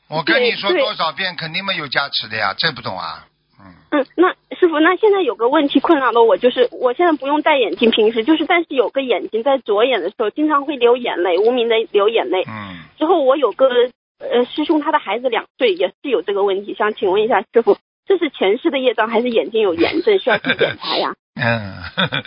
[0.10, 3.26] 我跟你说多少遍，肯定没有加持的呀，这不懂啊？
[3.60, 12.44] 嗯，嗯，那师傅，那现在有个问题困扰了我，就是我现在不用戴眼镜，平时就是，但是有个眼睛在左眼的时候，经常会流眼泪，无名的流眼泪。
[12.48, 13.68] 嗯，之后我有个
[14.20, 21.14] 呃师兄，他的孩子两岁，也是有这个问题，想请问一下师傅，这是前世的业障，还是眼睛有炎症需要去检查呀？
[21.40, 21.76] 嗯，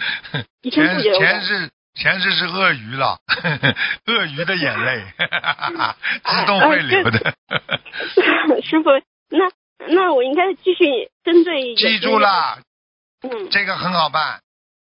[0.62, 3.18] 以前前世前世是鳄鱼了，
[4.06, 5.04] 鳄鱼的眼泪
[6.24, 7.34] 自动会流的。
[8.64, 8.90] 师傅，
[9.28, 9.50] 那
[9.88, 12.58] 那我应该继续针对记住，了，
[13.22, 14.40] 嗯这个很好办，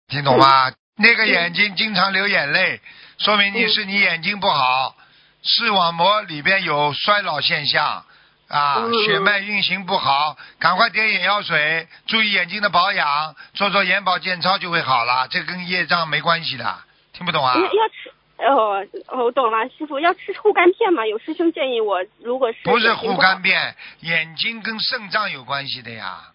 [0.08, 0.72] 听懂吗？
[0.98, 2.80] 那个眼睛经常流眼泪，
[3.18, 4.96] 说明你是你眼睛不好，
[5.42, 8.06] 视网膜里边有衰老现象
[8.48, 15.28] 啊，嗯血脉运行不好，赶快点眼药水，注意眼睛的保养，做做眼保健操就会好了。
[15.28, 16.78] 这跟业障没关系的，
[17.16, 17.54] 听不懂啊？
[17.56, 18.12] 要要吃。
[18.38, 21.06] 哦，哦，我懂了，师傅要吃护肝片吗？
[21.06, 26.32] 有师兄建议我，如果是不是护肝片，眼睛跟肾脏有关系的呀。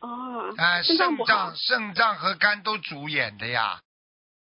[0.00, 3.78] 哦，哎、肾脏肾脏和肝都主眼的呀。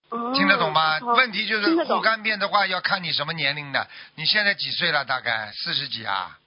[0.09, 0.99] 哦听得懂吗？
[0.99, 3.87] 好问题就是护肝片的话，要看你什么年龄的。
[4.13, 5.03] 你现在几岁了？
[5.03, 6.37] 大概四十几啊？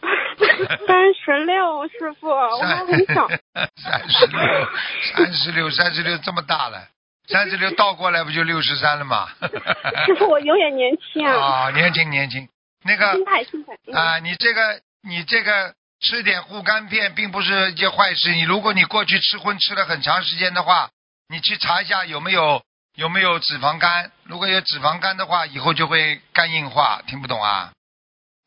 [0.88, 3.28] 三十六，师傅，我还很小。
[3.76, 4.68] 三十六，
[5.14, 6.88] 三十六，三十六，这么大了，
[7.30, 9.28] 三十六倒过来不就六十三了吗？
[10.06, 12.48] 师傅，我永远年轻啊，啊，年轻年轻。
[12.84, 13.78] 那个心态心态。
[13.86, 18.32] 嗯啊，你这个你这个吃点护肝片并不是一件坏事。
[18.34, 20.90] 你如果你过去吃荤吃了很长时间的话，
[21.28, 22.62] 你去查一下有没有
[22.96, 24.10] 有没有脂肪肝。
[24.24, 27.02] 如果有脂肪肝的话，以后就会肝硬化。
[27.06, 27.72] 听不懂啊？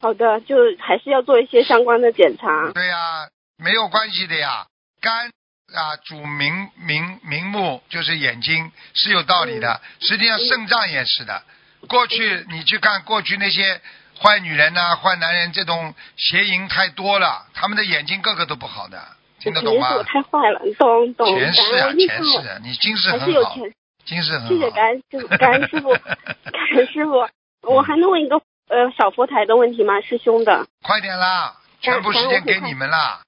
[0.02, 2.72] 好的，就还是要做一些相关的检查。
[2.74, 4.66] 对呀、没有关系的呀。
[5.00, 5.32] 肝
[5.74, 9.82] 啊，主明明明目就是眼睛，是有道理的。
[10.00, 11.42] 实际上肾脏也是的。
[11.88, 13.82] 过去你去看过去那些
[14.22, 19.02] 坏女人呐、坏男人，这种邪淫太多了，他们的眼睛个个都不好的，
[19.40, 21.28] 听得懂吗太坏了，懂懂。
[21.36, 23.56] 前世啊，前世啊，你今世很好，
[24.06, 24.48] 今世很好。
[24.50, 27.28] 谢谢感恩师傅，感恩师傅， 感恩师傅。
[27.64, 28.36] 我还能问一个
[28.70, 30.00] 呃小佛台的问题吗？
[30.02, 33.22] 师兄的，快点啦，全部时间给你们啦。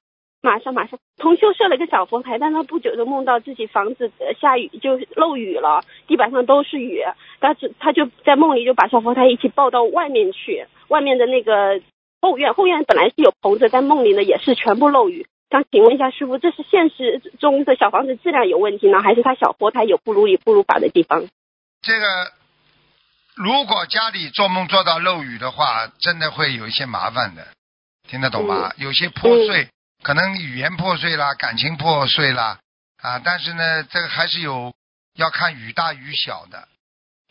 [0.46, 1.00] 马上马上。
[1.18, 7.02] 同修设了个小佛台，但他不久就梦到自己房子呃下雨就漏雨了，地板上都是雨，
[7.40, 11.82] 但是他就在梦里就把小佛台一起抱到外面去，外面的那个
[12.22, 15.26] 后院，后院本来是有棚子，但梦里呢也是全部漏雨。
[15.50, 21.26] 想请问一下师傅，这是现实中的小房子质量有问题呢，还是他小佛台有不如理不如法的地方？
[21.82, 22.06] 这个
[23.36, 27.48] 如果家里做梦做到漏雨的话，真的会有一些麻烦的，
[28.08, 28.72] 听得懂吗？
[28.78, 29.70] 有些破碎，
[30.06, 32.60] 可能语言破碎啦，感情破碎啦，
[33.02, 34.72] 啊，但是呢，这个还是有
[35.16, 36.68] 要看雨大雨小的。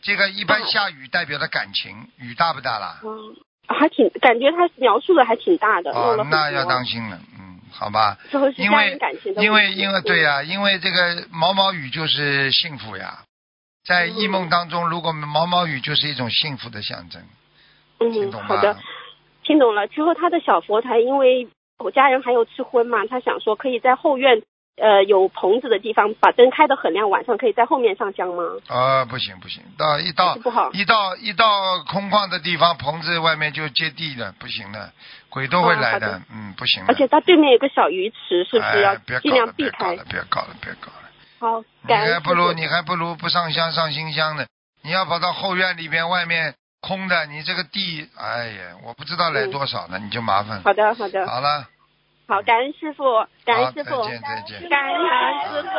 [0.03, 2.99] 这个一般哦下雨代表的感情，雨大不大啦？
[3.05, 3.33] 嗯，
[3.69, 5.89] 还挺感觉他描述的还挺大的。
[5.91, 8.17] 哦那要当心了，嗯，好吧。
[8.29, 8.99] 之后是因为
[9.37, 13.19] 因为因为对呀、因为这个毛毛雨就是幸福呀，
[13.85, 17.23] 在异梦当中，如果毛毛雨就是一种幸福的象征，
[17.99, 18.31] 听嗯？
[18.33, 18.77] 好的，
[19.43, 19.87] 听懂了。
[19.87, 21.47] 之后他的小佛台，因为
[21.79, 24.41] 我家人还有吃荤嘛，他想说可以在后院
[24.77, 28.43] 呃有棚子的地方把灯开得很亮，晚上可以在后面上香吗？
[28.69, 34.91] 呃，不行不行，到一到不好一到一到空旷的地方，棚子外面就接地了，不行的，
[35.29, 36.83] 鬼都会来的嗯，不行。
[36.87, 40.05] 而且它对面有个小鱼池，是不是要尽，量避开别搞了，？
[40.09, 41.05] 别搞了，别搞了。
[41.39, 42.53] 好，你感恩师还不如。
[42.53, 44.45] 你还不如不上香上新香呢。
[44.81, 46.55] 你要跑到后院里边，外面
[46.85, 50.59] 空的，你这个地，哎呀，我不知道来多少呢，你就麻烦。
[50.59, 51.67] 嗯好的，好的，好了，
[52.27, 53.03] 好，感恩师傅，
[53.43, 54.93] 感，恩师傅，再见再见，感恩
[55.49, 55.69] 师傅，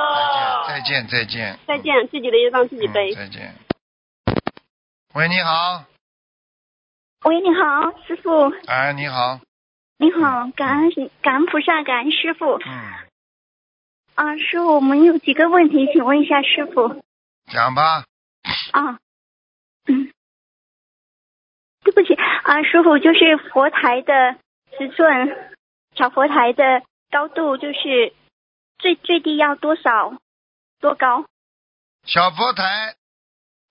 [0.69, 3.15] 再见再见再见，自己的业障自己背。
[3.15, 3.17] 嗯。
[3.17, 3.55] 再见。
[5.15, 5.85] 喂，你好，
[7.25, 9.41] 喂，你好，师傅，哎，你好，
[9.99, 10.91] 你好，感恩
[11.23, 12.59] 感恩菩萨，感恩师傅。
[12.67, 12.73] 嗯，
[14.15, 17.03] 啊，师傅，我们有几个问题，请问一下师傅。
[17.51, 18.05] 讲吧，
[18.73, 18.99] 啊，
[19.87, 20.13] 嗯，
[21.87, 24.35] 对不起啊，师傅，就是佛台的
[24.77, 25.55] 尺寸，
[25.95, 26.83] 小佛台的
[27.13, 28.13] 高度，就是
[28.79, 30.15] 最最低要多少？
[30.81, 31.25] 多高？
[32.05, 32.95] 小佛台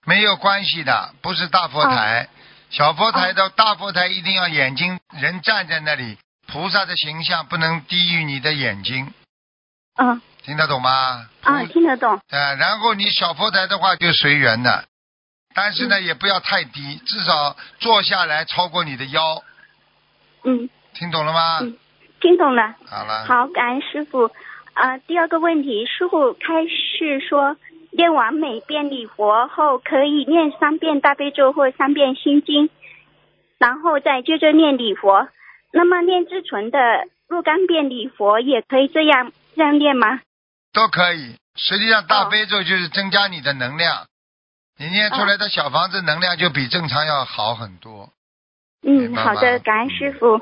[0.06, 2.28] 没有关系的，不是大佛台。
[2.70, 9.12] 小佛台的大佛台一定要眼睛人站在那里，菩萨的形象不能低于你的眼睛，
[9.96, 11.28] 嗯听得懂吗？
[11.42, 12.14] 啊，听得懂。
[12.14, 14.86] 啊，然后你小佛台的话就随缘的，
[15.56, 19.42] 但是呢、也不要太低，至少坐下来超过你的腰，
[20.44, 21.60] 嗯听懂了吗？
[21.62, 21.78] 嗯
[22.20, 22.74] 听懂了。
[22.86, 23.24] 好了。
[23.24, 24.30] 好，感恩师傅。
[24.74, 27.56] 啊、第二个问题，师傅开示说，
[27.92, 32.68] 念完每遍礼佛后，可以念三遍大悲咒或三遍心经，
[33.56, 35.28] 然后再接着念礼佛。
[35.72, 36.78] 那么念至纯的
[37.26, 40.20] 若干遍礼佛，也可以这样这样念吗？
[40.74, 41.36] 都可以。
[41.54, 44.06] 实际上，大哦悲咒就是增加你的能量，
[44.78, 48.10] 你念出来的小房子能量就比正常要好很多。
[48.82, 50.40] 嗯，好的，感恩师傅。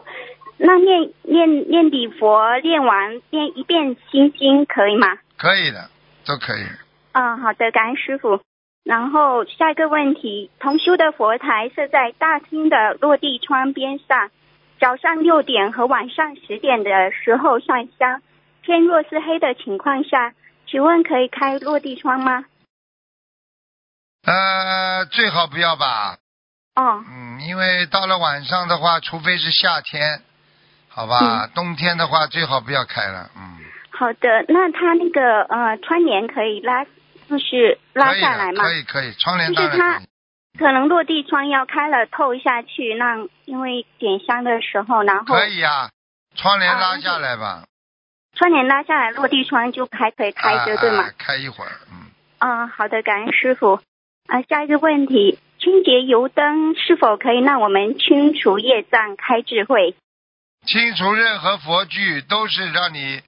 [0.57, 5.19] 那念念念礼佛，念完念一遍心经可以吗？
[5.37, 5.89] 可以的，
[6.27, 6.65] 都可以。
[7.13, 8.41] 嗯，好的，感恩师傅。
[8.85, 14.31] 然后下一个问题，同修的佛台设在大厅的落地窗边上，
[14.79, 18.21] 早上六点和晚上十点的时候上香，
[18.63, 20.35] 天若是黑的情况下，
[20.67, 22.45] 请问可以开落地窗吗？
[24.27, 26.17] 呃，最好不要吧，
[26.77, 30.23] 哦，嗯，因为到了晚上的话，除非是夏天，
[30.89, 33.59] 好吧，冬天的话最好不要开了，嗯，
[33.91, 36.85] 好的，那他那个呃窗帘可以拉，
[37.29, 38.63] 就是拉下来吗？
[38.65, 40.03] 可以可以，窗帘就是它当然
[40.59, 45.91] 可能落地窗要开了透下去，让因为点香的时候，然后可以啊、
[46.35, 47.65] 窗帘啊拉下来吧，
[48.35, 51.03] 窗帘拉下来，落地窗就还可以开着，啊对吗？
[51.05, 51.11] 啊？
[51.19, 52.07] 开一会儿，嗯，
[52.39, 53.81] 嗯，好的，感恩师傅。
[54.27, 59.95] 啊，下一个问题，清洁油灯是否可以让我们清除业障、开智慧？
[60.67, 63.21] 清除任何佛具都是让你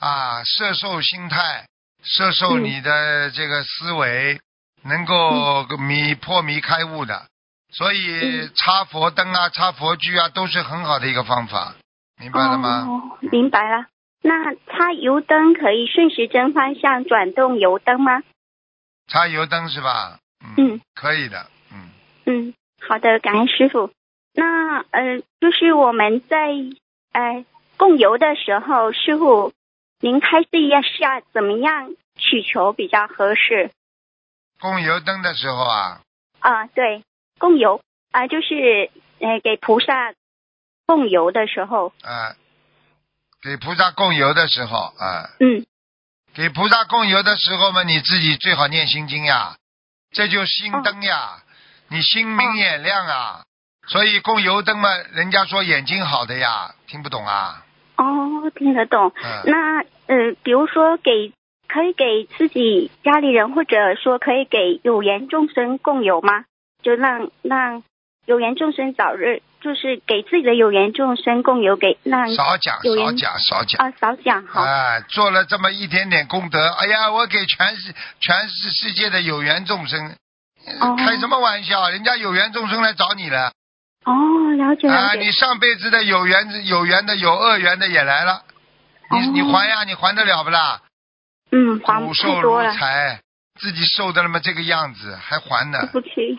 [0.00, 1.66] 啊摄受心态，
[2.02, 4.40] 摄受嗯你的这个思维，
[4.84, 7.26] 能够迷破迷开悟的。
[7.70, 11.74] 所以嗯插佛灯啊、插佛具啊，都是很好的一个方法，
[12.20, 12.86] 明白了吗？
[12.88, 13.86] 哦，明白了。
[14.20, 18.22] 那插油灯可以顺时针方向转动油灯吗？
[19.08, 20.18] 插油灯是吧？
[20.56, 21.90] 嗯，可以的，嗯。
[22.26, 23.90] 嗯，好的，感恩师傅。
[24.34, 26.48] 那呃，就是我们在
[27.12, 27.44] 呃
[27.76, 29.52] 供油的时候，师傅
[30.00, 33.70] 您开示一下怎么样祈求比较合适？
[34.60, 36.00] 供油灯的时候啊，
[36.40, 37.04] 啊，对，
[37.38, 37.80] 供油。
[38.12, 38.90] 啊，就是
[39.20, 40.12] 呃给菩萨
[40.84, 42.36] 供油的时候，啊，
[43.42, 45.64] 给菩萨供油的时候啊，嗯，
[46.34, 49.56] 给菩萨供油的时候嘛，你自己最好念心经呀，
[50.12, 51.42] 这就心灯呀，
[51.88, 53.44] 你心明眼亮啊，
[53.86, 57.64] 所以供油灯嘛，人家说眼睛好的呀，听不懂啊？
[57.96, 59.12] 哦，听得懂。
[59.16, 61.32] 嗯，那呃，比如说给
[61.68, 66.44] 可以给自己家里人，或者说可以给有缘众生供油吗？
[66.82, 67.82] 就让让
[68.24, 73.84] 有缘众生早日，就是给自己的有缘众生供油，给那少讲少讲少讲。
[73.84, 74.62] 啊少讲好。
[74.62, 80.14] 哎，做了这么一点点功德，哎呀，我给全世全世世界的有缘众生，
[80.98, 81.90] 开什么玩笑？
[81.90, 83.52] 人家有缘众生来找你了，
[84.04, 84.12] 哦，
[84.56, 88.42] 了解了啊，你上辈子的有缘有缘的有恶缘的也来了，
[89.10, 89.82] 你哦你还呀？
[89.82, 90.80] 你还得了不啦？
[91.50, 93.20] 嗯，还骨瘦如太多了，柴，
[93.58, 96.00] 自己受的那么这个样子还还呢对？
[96.00, 96.38] 不起。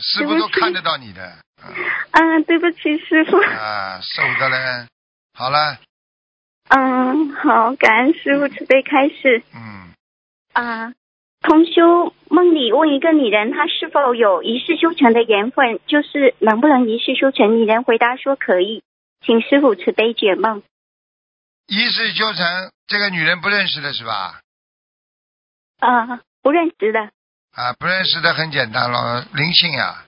[0.00, 1.74] 师傅都看得到你的，嗯
[2.12, 3.36] 嗯，对不起，师傅。
[3.38, 4.86] 啊，瘦的嘞。
[5.34, 5.78] 好了，
[6.68, 9.42] 嗯，好，感恩师傅慈悲开示。
[9.54, 9.92] 嗯，
[10.52, 10.92] 啊，
[11.40, 17.58] 同修梦里问一个女人，她是否有一世修成的缘分，就是能不能一世修成？
[17.58, 18.82] 女人回答说可以，
[19.24, 20.62] 请师傅慈悲解梦。
[21.66, 24.40] 一世修成，这个女人不认识的是吧？
[25.78, 27.10] 啊，不认识的。
[27.54, 30.04] 啊，不认识的很简单了，灵性呀、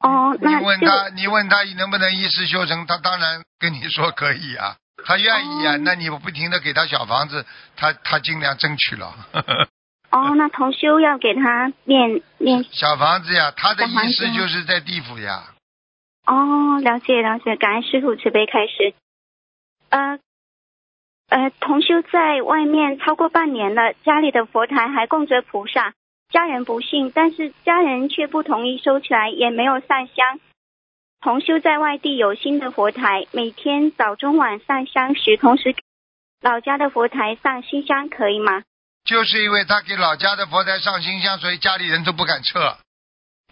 [0.00, 9.14] 哦，那你问他，你问他能不能一世修成，他当然跟你说可以啊，他愿意啊，哦那你不停的给他小房子，他他尽量争取了。
[10.10, 12.64] 哦，那同修要给他念念。
[12.72, 15.44] 小房子呀，他的意思就是在地府呀。
[16.26, 18.94] 哦，了解了解，感恩师傅慈悲开始。
[19.90, 20.18] 呃
[21.30, 25.94] 呃，同修在外面超过半年了，家里的佛台还供着菩萨，
[26.34, 30.40] 家人不信，但是家人却不同意收起来，也没有上香。
[31.20, 35.76] 同修在外地有新的佛台，每天早中晚上香时，同时
[36.40, 38.64] 老家的佛台上新香，可以吗？
[39.04, 42.78] 就是因为他给老家的佛台上新香，所以家里人都不敢撤，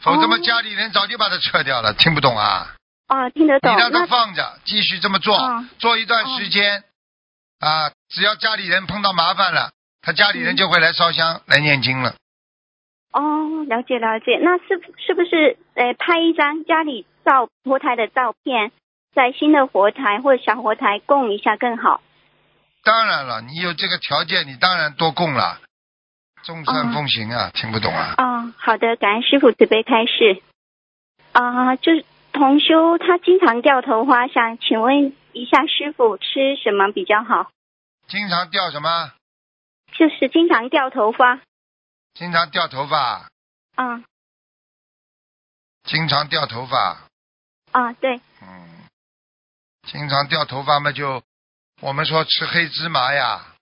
[0.00, 1.94] 否则嘛哦家里人早就把它撤掉了。
[1.94, 2.74] 听不懂啊？
[3.06, 3.72] 哦，听得懂。
[3.72, 6.82] 你让他那放着，继续这么做，嗯做一段时间，
[7.60, 9.70] 啊，只要家里人碰到麻烦了，
[10.02, 12.16] 他家里人就会来烧香、来念经了。
[13.12, 14.38] 哦，了解了解。
[14.40, 18.72] 那是是不是呃拍一张家里照佛台的照片，
[19.14, 22.00] 在新的佛台或者小佛台供一下更好？
[22.82, 25.60] 当然了，你有这个条件，你当然多供了，
[26.42, 28.14] 众善嗯奉行啊，听不懂啊？
[28.16, 30.42] 啊、好的，感恩师傅慈悲开示。
[31.32, 37.50] 啊、就是同修他经常掉头发，想请问一下师傅吃什么比较好？
[38.08, 39.12] 经常掉什么？
[39.92, 41.40] 就是经常掉头发。
[42.14, 43.28] 经常掉头发，
[43.76, 44.02] 啊。
[45.84, 47.08] 经常掉头发，
[47.72, 48.88] 啊，对，嗯，
[49.88, 51.24] 经常掉头发嘛就，
[51.80, 53.54] 我们说吃黑芝麻呀，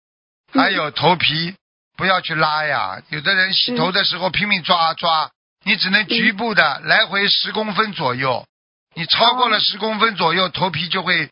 [0.53, 0.63] 嗯。
[0.63, 1.57] 还有头皮
[1.97, 3.03] 不要去拉呀。
[3.09, 5.31] 有的人洗头的时候拼命抓抓，
[5.65, 8.47] 你只能局部的来回十公分左右，
[8.95, 9.61] 你超过了哦。
[9.61, 11.31] 十公分左右，头皮就会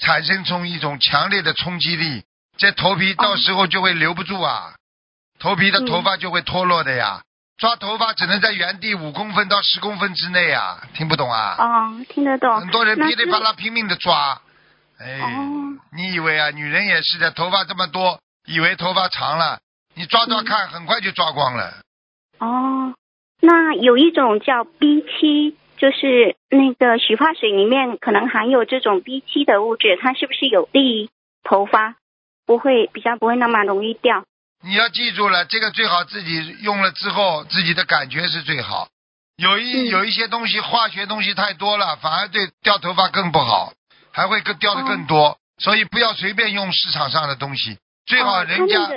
[0.00, 2.24] 产生出一种强烈的冲击力，
[2.56, 4.74] 这头皮到时候就会留不住啊，
[5.44, 7.20] 头皮的嗯头发就会脱落的呀。
[7.58, 11.54] 抓头发只能在原地五公分到十公分之内啊，听不懂啊？
[11.58, 12.58] 哦，听得懂。
[12.58, 14.40] 很多人噼里啪啦拼命的抓，
[14.98, 19.60] 哎，哦你以为啊，女人也是的，头发这么多，以为头发长了，
[19.94, 21.74] 你抓抓嗯看，很快就抓光了。
[22.38, 22.94] 哦，
[23.42, 31.08] 那有一种叫 B 七，就是那个洗发水里面可能含有这种 B 七的物质，它是不是有利于
[31.44, 31.96] 头发
[32.46, 34.24] 不会比较不会那么容易掉？
[34.64, 38.88] 你要记住了，这个最好自己用了之后，自己的感觉是最好。
[39.36, 43.74] 有一、嗯有一些东西，化学东西太多了，反而对掉头发更不好，
[44.10, 45.38] 还会更掉的更多。
[45.58, 48.90] 所以不要随便用市场上的东西，最好哦人家、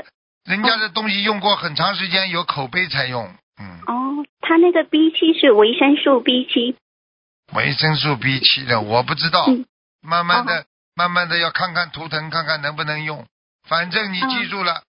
[0.46, 3.36] 人家的东西用过很长时间，有口碑才用。
[3.60, 6.78] 嗯，哦，他那个 B 七是维生素 B 七。
[7.54, 9.66] 维生素 B 七的我不知道，嗯
[10.02, 10.66] 慢慢的、
[10.96, 13.26] 慢慢的要看看图腾，看看能不能用。
[13.68, 14.87] 反正你记住了，嗯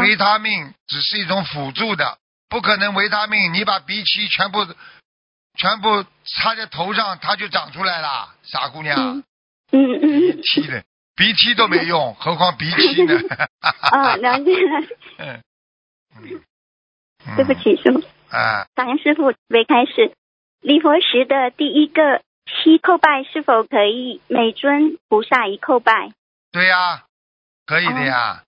[0.00, 2.18] 维他命只是一种辅助的，
[2.48, 4.66] 不可能维他命你把鼻涕全部
[5.58, 8.96] 全部擦在头上，它就长出来了，傻姑娘。
[8.98, 9.24] 嗯。
[9.72, 10.84] 嗯嗯，B 七的
[11.16, 13.18] 鼻涕都没用， 何况鼻涕呢？
[13.60, 14.82] 啊，了解了。
[14.82, 14.88] 解，
[15.18, 15.42] 嗯，
[16.16, 16.40] 嗯。
[17.36, 20.14] 对不，起师傅，啊，感恩师傅没开始。
[20.60, 26.12] 礼佛时的第一个七叩拜是否可以每尊菩萨一叩拜？
[26.52, 27.04] 对呀、
[27.66, 28.44] 可以的呀。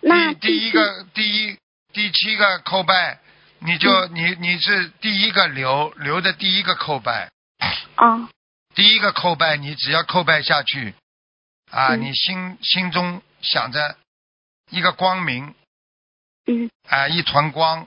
[0.00, 1.58] 第第一个第一
[1.92, 3.18] 第七个叩拜，
[3.58, 4.14] 你就、嗯。
[4.14, 7.30] 你你是第一个留留的第一个叩拜，
[7.96, 8.28] 哦。
[8.74, 10.94] 第一个叩拜你只要叩拜下去，
[11.70, 12.00] 啊，嗯。
[12.00, 13.96] 你心心中想着
[14.70, 15.54] 一个光明
[16.46, 16.70] 嗯。
[16.88, 17.86] 啊，一团光，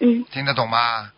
[0.00, 0.24] 嗯。
[0.30, 1.12] 听得懂吗？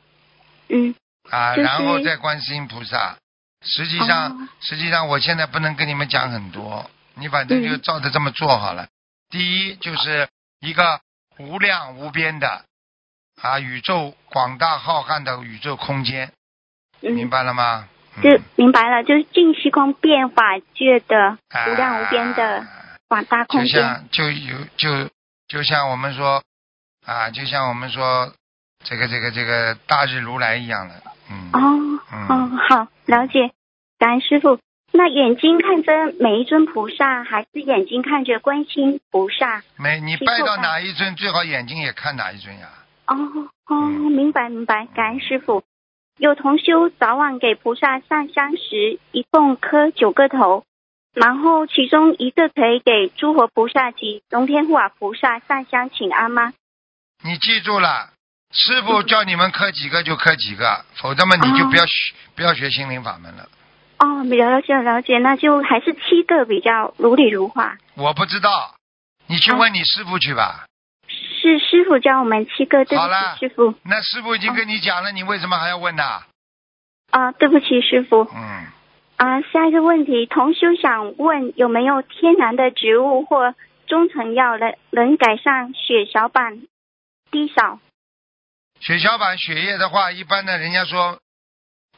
[0.69, 0.95] 嗯。
[1.31, 1.69] 啊，就是。
[1.69, 3.17] 然后再观世音菩萨。
[3.65, 4.49] 实际上，哦。
[4.61, 8.89] 实际上我现在不能跟你们讲很多，你反正就嗯照着这么做好了。
[9.33, 10.29] 第一就是
[10.61, 11.01] 一个
[11.39, 12.67] 无量无边的
[13.41, 16.31] 啊宇宙广大浩瀚的宇宙空间，
[17.01, 17.89] 明嗯，白了吗？
[18.15, 22.69] 嗯就明白了，就是净虚空变法界的无量无边的啊
[23.09, 23.83] 广大空间就间。
[23.83, 25.11] 像就有就
[25.49, 26.45] 就像我们说
[27.07, 28.35] 啊，就像我们说
[28.85, 33.51] 这个这个这个大日如来一样的，嗯哦嗯哦，好，了解。
[33.99, 34.61] 感恩师傅。
[34.95, 39.63] 那眼睛看着每一尊菩萨，还是眼睛看着观世音菩萨？
[39.77, 42.69] 没你拜到哪一尊，最好眼睛也看哪一尊呀。
[43.07, 43.17] 哦
[43.67, 45.65] 哦，嗯明白明白，感恩师傅。
[46.19, 50.65] 有同修早晚给菩萨上香时，一共磕九个头，
[51.15, 56.53] 然后其中一个可以给诸佛菩萨及龙天护法菩萨上香请安吗？
[57.25, 58.11] 你记住了，
[58.53, 63.49] 师傅叫你们磕几个就磕几个，否则嘛你就不要学、不要学心灵法门了。
[64.03, 67.79] 哦，了解了解，那就还是七个比较如理如画。
[67.95, 68.75] 我不知道，
[69.29, 70.67] 你去问你师傅去吧。
[71.07, 73.75] 是师傅教我们七个，对不起，师傅。
[73.85, 76.03] 那师傅已经跟你讲了，你为什么还要问呢？
[77.11, 78.27] 啊、对不起，师傅。
[78.35, 78.67] 嗯，
[79.19, 83.55] 啊、下一个问题，同修想问有没有天然的植物或
[83.87, 86.63] 中成药能能改善血小板
[87.31, 87.79] 低少？
[88.81, 91.21] 血小板血液的话，一般的人家说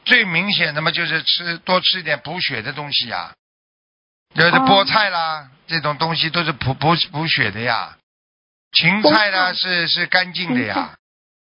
[0.05, 3.33] 最明显的嘛，就是吃多吃一点补血的东西呀，
[4.35, 7.97] 就是哦菠菜啦、这种东西都是补补补血的呀。
[8.71, 10.95] 芹菜呢是是干净的呀，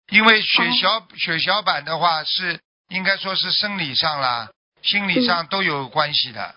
[0.09, 4.49] 因为血小、血小板的话是应该说是生理上啦、
[4.81, 6.55] 心理上都有关系的。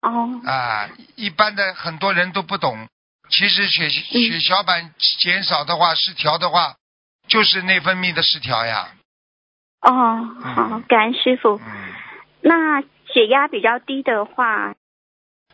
[0.00, 0.40] 哦。
[0.46, 2.88] 啊，一般的很多人都不懂，
[3.28, 4.30] 其实血嗯。
[4.30, 6.76] 血小板减少的话，失调的话，
[7.26, 8.94] 就是内分泌的失调呀。
[9.82, 11.60] 哦，好，感恩师傅。
[11.64, 11.92] 嗯，
[12.40, 12.80] 那
[13.12, 14.74] 血压比较低的话，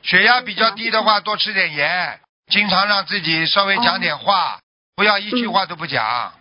[0.03, 4.61] 血压比较低的话，多吃点盐，经常让自己稍微讲点话，
[4.95, 6.33] 不要一句话都不讲，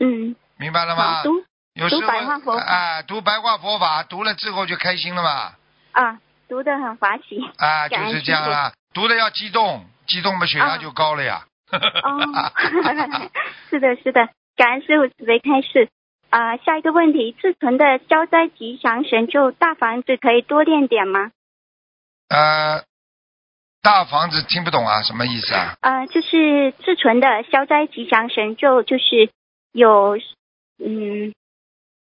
[0.00, 1.22] 嗯，明白了吗？
[1.22, 1.44] 读。
[1.74, 2.64] 有时候读白话佛法。
[2.64, 5.52] 啊，读白话佛法，读了之后就开心了嘛，
[5.92, 6.18] 啊，
[6.48, 7.38] 读的很滑稽。
[7.56, 8.72] 啊，就是这样啦。
[8.94, 11.44] 读的要激动，激动嘛血压啊就高了呀。
[11.70, 12.50] 哦，
[13.70, 15.88] 是的，是的，感恩师傅慈悲开示。
[16.30, 21.30] 啊、下一个问题，自存的消灾吉祥神咒大房子可以多练点吗？
[22.28, 22.84] 呃，
[23.82, 25.76] 大房子听不懂啊，什么意思啊？
[25.80, 29.30] 呃，就是自存的消灾吉祥神咒，就是
[29.72, 30.18] 有
[30.78, 31.32] 嗯，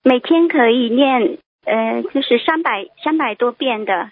[0.03, 4.11] 每天可以念呃，就是三百三百多遍的，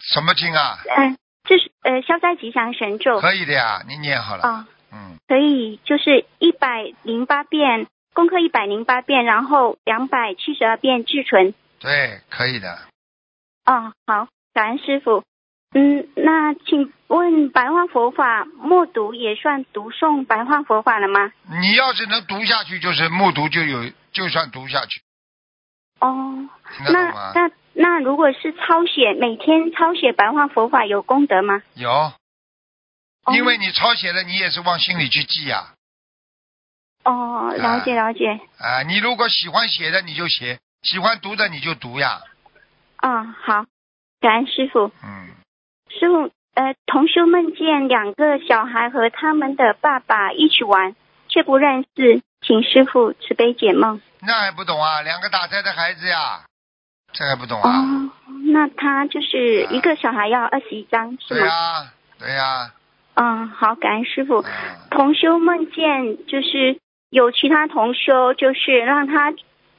[0.00, 0.78] 什么经啊？
[0.96, 4.42] 嗯、就是呃消灾吉祥神咒可以的呀，你念好了。
[4.42, 11.54] 啊、嗯，可以就是一百零八遍功课一百零八遍，然后两百七十二遍至纯。
[11.80, 12.78] 对，可以的。
[13.64, 15.24] 哦，好，感恩师傅。
[15.74, 21.32] 嗯，那请问白话佛法默读也算读诵白话佛法了吗？
[21.48, 25.00] 你要是能读下去，就是默读就有，就算读下去，
[26.00, 26.48] 哦，
[26.92, 27.32] 那？
[27.34, 31.62] 那那如果是抄写，每天抄写白话佛法有功德吗？
[31.74, 32.12] 有，哦
[33.32, 35.72] 因为你抄写了，你也是往心里去记呀、
[37.04, 38.40] 哦，了解了解。
[38.58, 38.82] 啊。
[38.86, 42.22] 你如果喜欢写的，你就写；喜欢读的，你就读呀。
[42.96, 43.64] 啊、好，
[44.20, 44.92] 感恩师傅。
[45.02, 45.28] 嗯，
[45.88, 50.94] 师傅，呃，同修梦见两个小孩和他们的爸爸一起玩，
[51.28, 54.00] 却不认识，请师傅慈悲解梦。
[54.20, 55.02] 那还不懂啊？
[55.02, 56.44] 两个打胎的孩子呀，
[57.12, 57.70] 这还不懂啊？
[57.70, 58.10] 哦，
[58.52, 61.40] 那他就是一个小孩要二十一张是吗？
[61.40, 62.72] 对呀、对呀、
[63.14, 64.42] 嗯，好，感恩师傅。
[64.42, 64.50] 嗯，
[64.90, 66.78] 同修梦见就是
[67.12, 69.34] 有其他同修，就是让他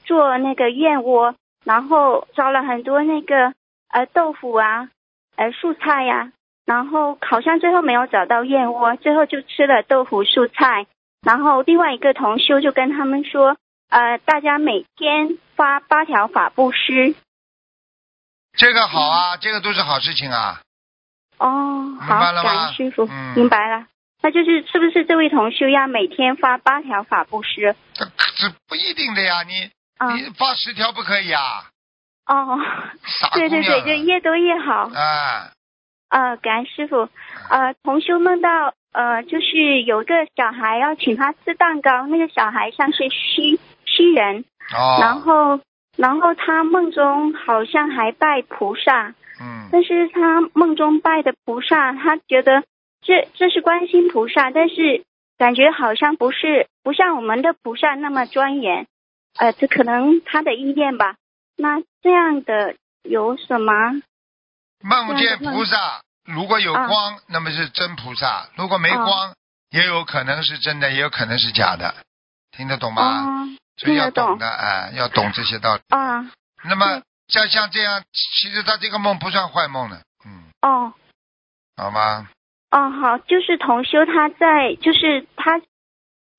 [0.05, 1.33] 做那个燕窝，
[1.65, 3.55] 然后找了很多那个
[3.89, 4.89] 呃豆腐啊，
[5.35, 6.31] 呃素菜呀、
[6.63, 10.85] 然后好像最后没有找到燕窝，最后就吃了豆腐素菜。
[11.25, 13.57] 然后另外一个同修就跟他们说，
[13.89, 17.15] 呃，大家每天发八条法布施。
[18.55, 20.61] 这个好啊，这个都是好事情啊。
[21.39, 23.87] 哦，好，感恩师傅，嗯明白了。
[24.23, 27.75] 那就是是不是这位同修要每天发八条法布施？
[27.93, 31.41] 这这不一定的呀，你、啊，你发十条不可以啊？
[32.25, 32.57] 哦。
[33.33, 34.89] 对对对，就越多越好。
[34.93, 35.51] 啊，
[36.07, 37.09] 呃，感恩师傅。
[37.49, 45.59] 呃，同修梦到呃，就是有个小孩要请他吃蛋糕，那个小孩像是虚虚人，哦，然后
[45.97, 49.09] 然后他梦中好像还拜菩萨，
[49.41, 52.63] 嗯，但是他梦中拜的菩萨，他觉得
[53.03, 55.05] 这这是观心菩萨，但是
[55.37, 58.87] 感觉好像不是不像我们的菩萨那么庄严，
[59.37, 61.15] 呃，这可能他的意念吧。
[61.55, 63.73] 那这样的有什么？
[64.81, 69.35] 梦见菩萨，如果有啊光，那么是真菩萨；如果没哦光，
[69.69, 71.95] 也有可能是真的，也有可能是假的。
[72.51, 73.03] 听得懂吗？
[73.03, 73.47] 哦，
[73.77, 75.81] 所以要听得懂懂的，哎，要懂这些道理。
[75.89, 76.31] 啊，
[76.63, 80.93] 那么像像这样，其实他这个梦不算坏梦的，嗯，哦
[81.75, 82.29] 好吗？
[82.73, 85.61] 哦，好，就是同修他在，就是他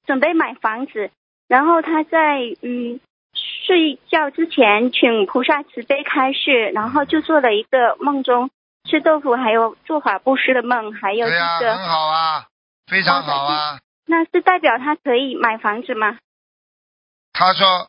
[0.04, 1.12] 准备买房子，
[1.46, 2.98] 然后他在嗯
[3.32, 8.50] 睡觉之前请菩萨慈悲开示，然后就做了一个梦中
[8.90, 12.46] 吃豆腐还有做法布施的梦，还有这对呀、个，很好啊，
[12.88, 13.78] 非常好啊。
[14.04, 16.18] 那是代表他可以买房子吗？
[17.32, 17.88] 他说，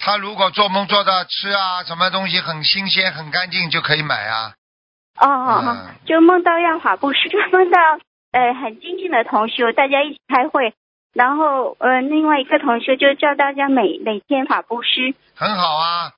[0.00, 4.54] 他如果做梦做到吃啊什么东西很新鲜很干净，就可以买啊。
[5.20, 7.78] 哦哦哦嗯，就梦到要法布施，就 梦到
[8.32, 10.74] 呃很精进的同修，大家一起开会，
[11.12, 15.14] 然后呃另外一个同修就叫大家每每天法布施。
[15.36, 16.12] 很好啊，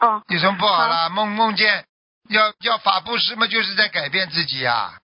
[0.00, 1.08] 哦有什么不好啦？
[1.08, 1.84] 梦梦见
[2.28, 4.94] 要要法布施嘛，就是在改变自己啊。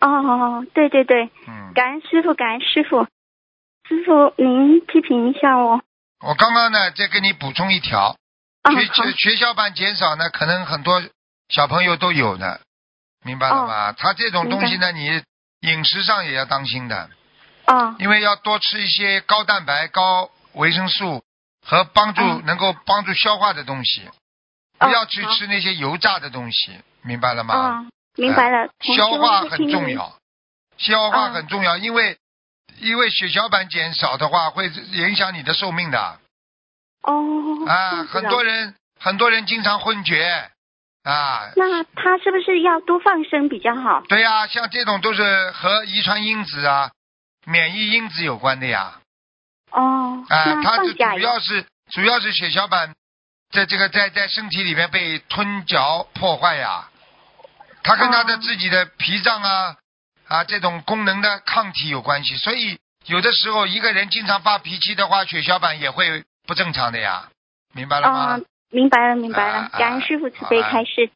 [0.00, 3.04] 哦哦，对对对，嗯，感恩师傅，感恩师傅，
[3.86, 5.82] 师傅您批评一下我。
[6.26, 8.16] 我刚刚呢再给你补充一条，
[8.62, 11.02] 啊学好学学校版减少呢，可能很多
[11.50, 12.60] 小朋友都有的，
[13.24, 13.92] 明白了吗？
[13.92, 15.22] 他这种东西呢，你
[15.60, 17.10] 饮食上也要当心的，
[17.66, 21.22] 哦因为要多吃一些高蛋白、高维生素
[21.64, 24.08] 和帮助、嗯能够帮助消化的东西，
[24.78, 27.54] 哦不要去吃那些油炸的东西，明白了吗？
[27.54, 28.68] 哦，明白了。
[28.96, 29.70] 消化很。
[29.70, 30.16] 重要，
[30.78, 32.16] 消化嗯很重要，因为
[32.78, 36.18] 因为血小板减少的话，会影响你的寿命的
[37.02, 37.66] 哦。
[37.68, 38.04] 啊。
[38.04, 40.50] 很多人很多人经常昏厥
[41.12, 41.50] 啊。
[41.56, 44.02] 那他是不是要多放生比较好？
[44.08, 46.90] 对呀、像这种都是和遗传因子啊、
[47.46, 49.00] 免疫因子有关的呀。
[49.72, 52.92] 哦，啊，那它是放假主要是主要是血小板
[53.52, 56.88] 在这个在在身体里面被吞嚼破坏呀，
[57.82, 59.76] 他跟他的哦自己的脾脏啊
[60.28, 67.28] 啊这种功能的抗体有关系，所以有的时候一个人经常发脾气的话，血小板也会不正常的呀，
[67.72, 68.36] 明白了吗？
[68.36, 69.70] 哦，明白了，明白了啊。
[69.78, 71.10] 感恩师傅慈悲开示。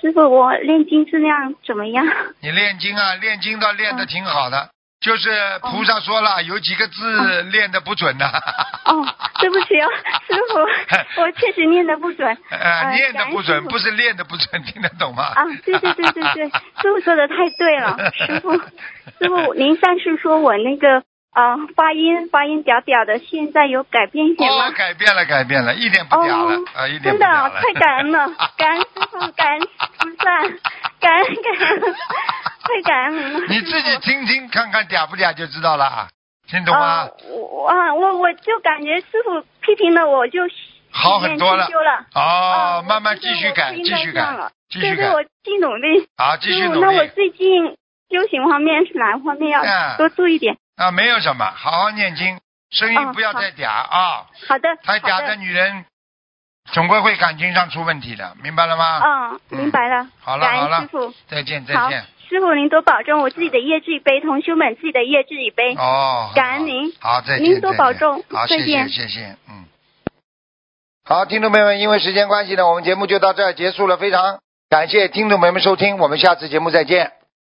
[0.00, 2.06] 师傅，我练经质量怎么样？
[2.40, 4.68] 你练经啊，练经倒练的挺好的，嗯
[5.00, 5.30] 就是
[5.62, 8.26] 菩萨说了，有几个字练的不准的。
[8.26, 9.06] 哦，
[9.40, 9.88] 对不起哦，
[10.26, 12.26] 师傅，我确实念的不准。
[12.92, 15.22] 念的不准，不是练的不准，听得懂吗？
[15.36, 16.48] 啊，对对对对对，
[16.82, 21.02] 师傅说的太对了，师傅，师傅，您上次说我那个
[21.34, 24.70] 呃发音发音嗲嗲的，现在有改变一点哦吗，？
[24.70, 27.60] 改变了，改变了，一点不屌了哦，啊，一点真的不屌了。
[27.60, 29.60] 太感恩了， 感恩师傅，感恩
[29.98, 30.40] 菩萨，
[31.00, 31.94] 感恩感恩，
[32.62, 33.40] 太感恩了。
[33.48, 36.08] 你自己听听看看嗲不嗲就知道了，
[36.48, 40.40] 听懂吗啊？，我啊，我我就感觉师傅批评了我就
[40.90, 42.06] 好很多了了。
[42.14, 46.08] 哦啊，慢慢继续改，继续改继续改对对，，我继续努力。
[46.16, 47.76] 好，继续努力，那我最近
[48.10, 50.56] 修行方面是哪方面要嗯多注意点？
[50.78, 52.38] 啊，没有什么，好好念经，
[52.70, 55.84] 声音不要太嗲啊，好的，太嗲的，女人
[56.70, 59.02] 总归会感情上出问题的，明白了吗？
[59.04, 60.06] 嗯，明白了。
[60.20, 61.12] 好了好了师，傅。
[61.26, 65.74] 再见再好见。，师傅您多保重，我自己的业自己背，同修们自己的业自己背。
[65.74, 67.44] 哦，感恩您好，再见。
[67.44, 69.64] 您多保重好，谢谢谢谢，嗯。
[71.04, 74.38] 好，听众朋友们，因为时间关系呢，我们节目就到这儿结束了，非常
[74.70, 77.17] 感谢听众朋友们收听，我们下次节目再见。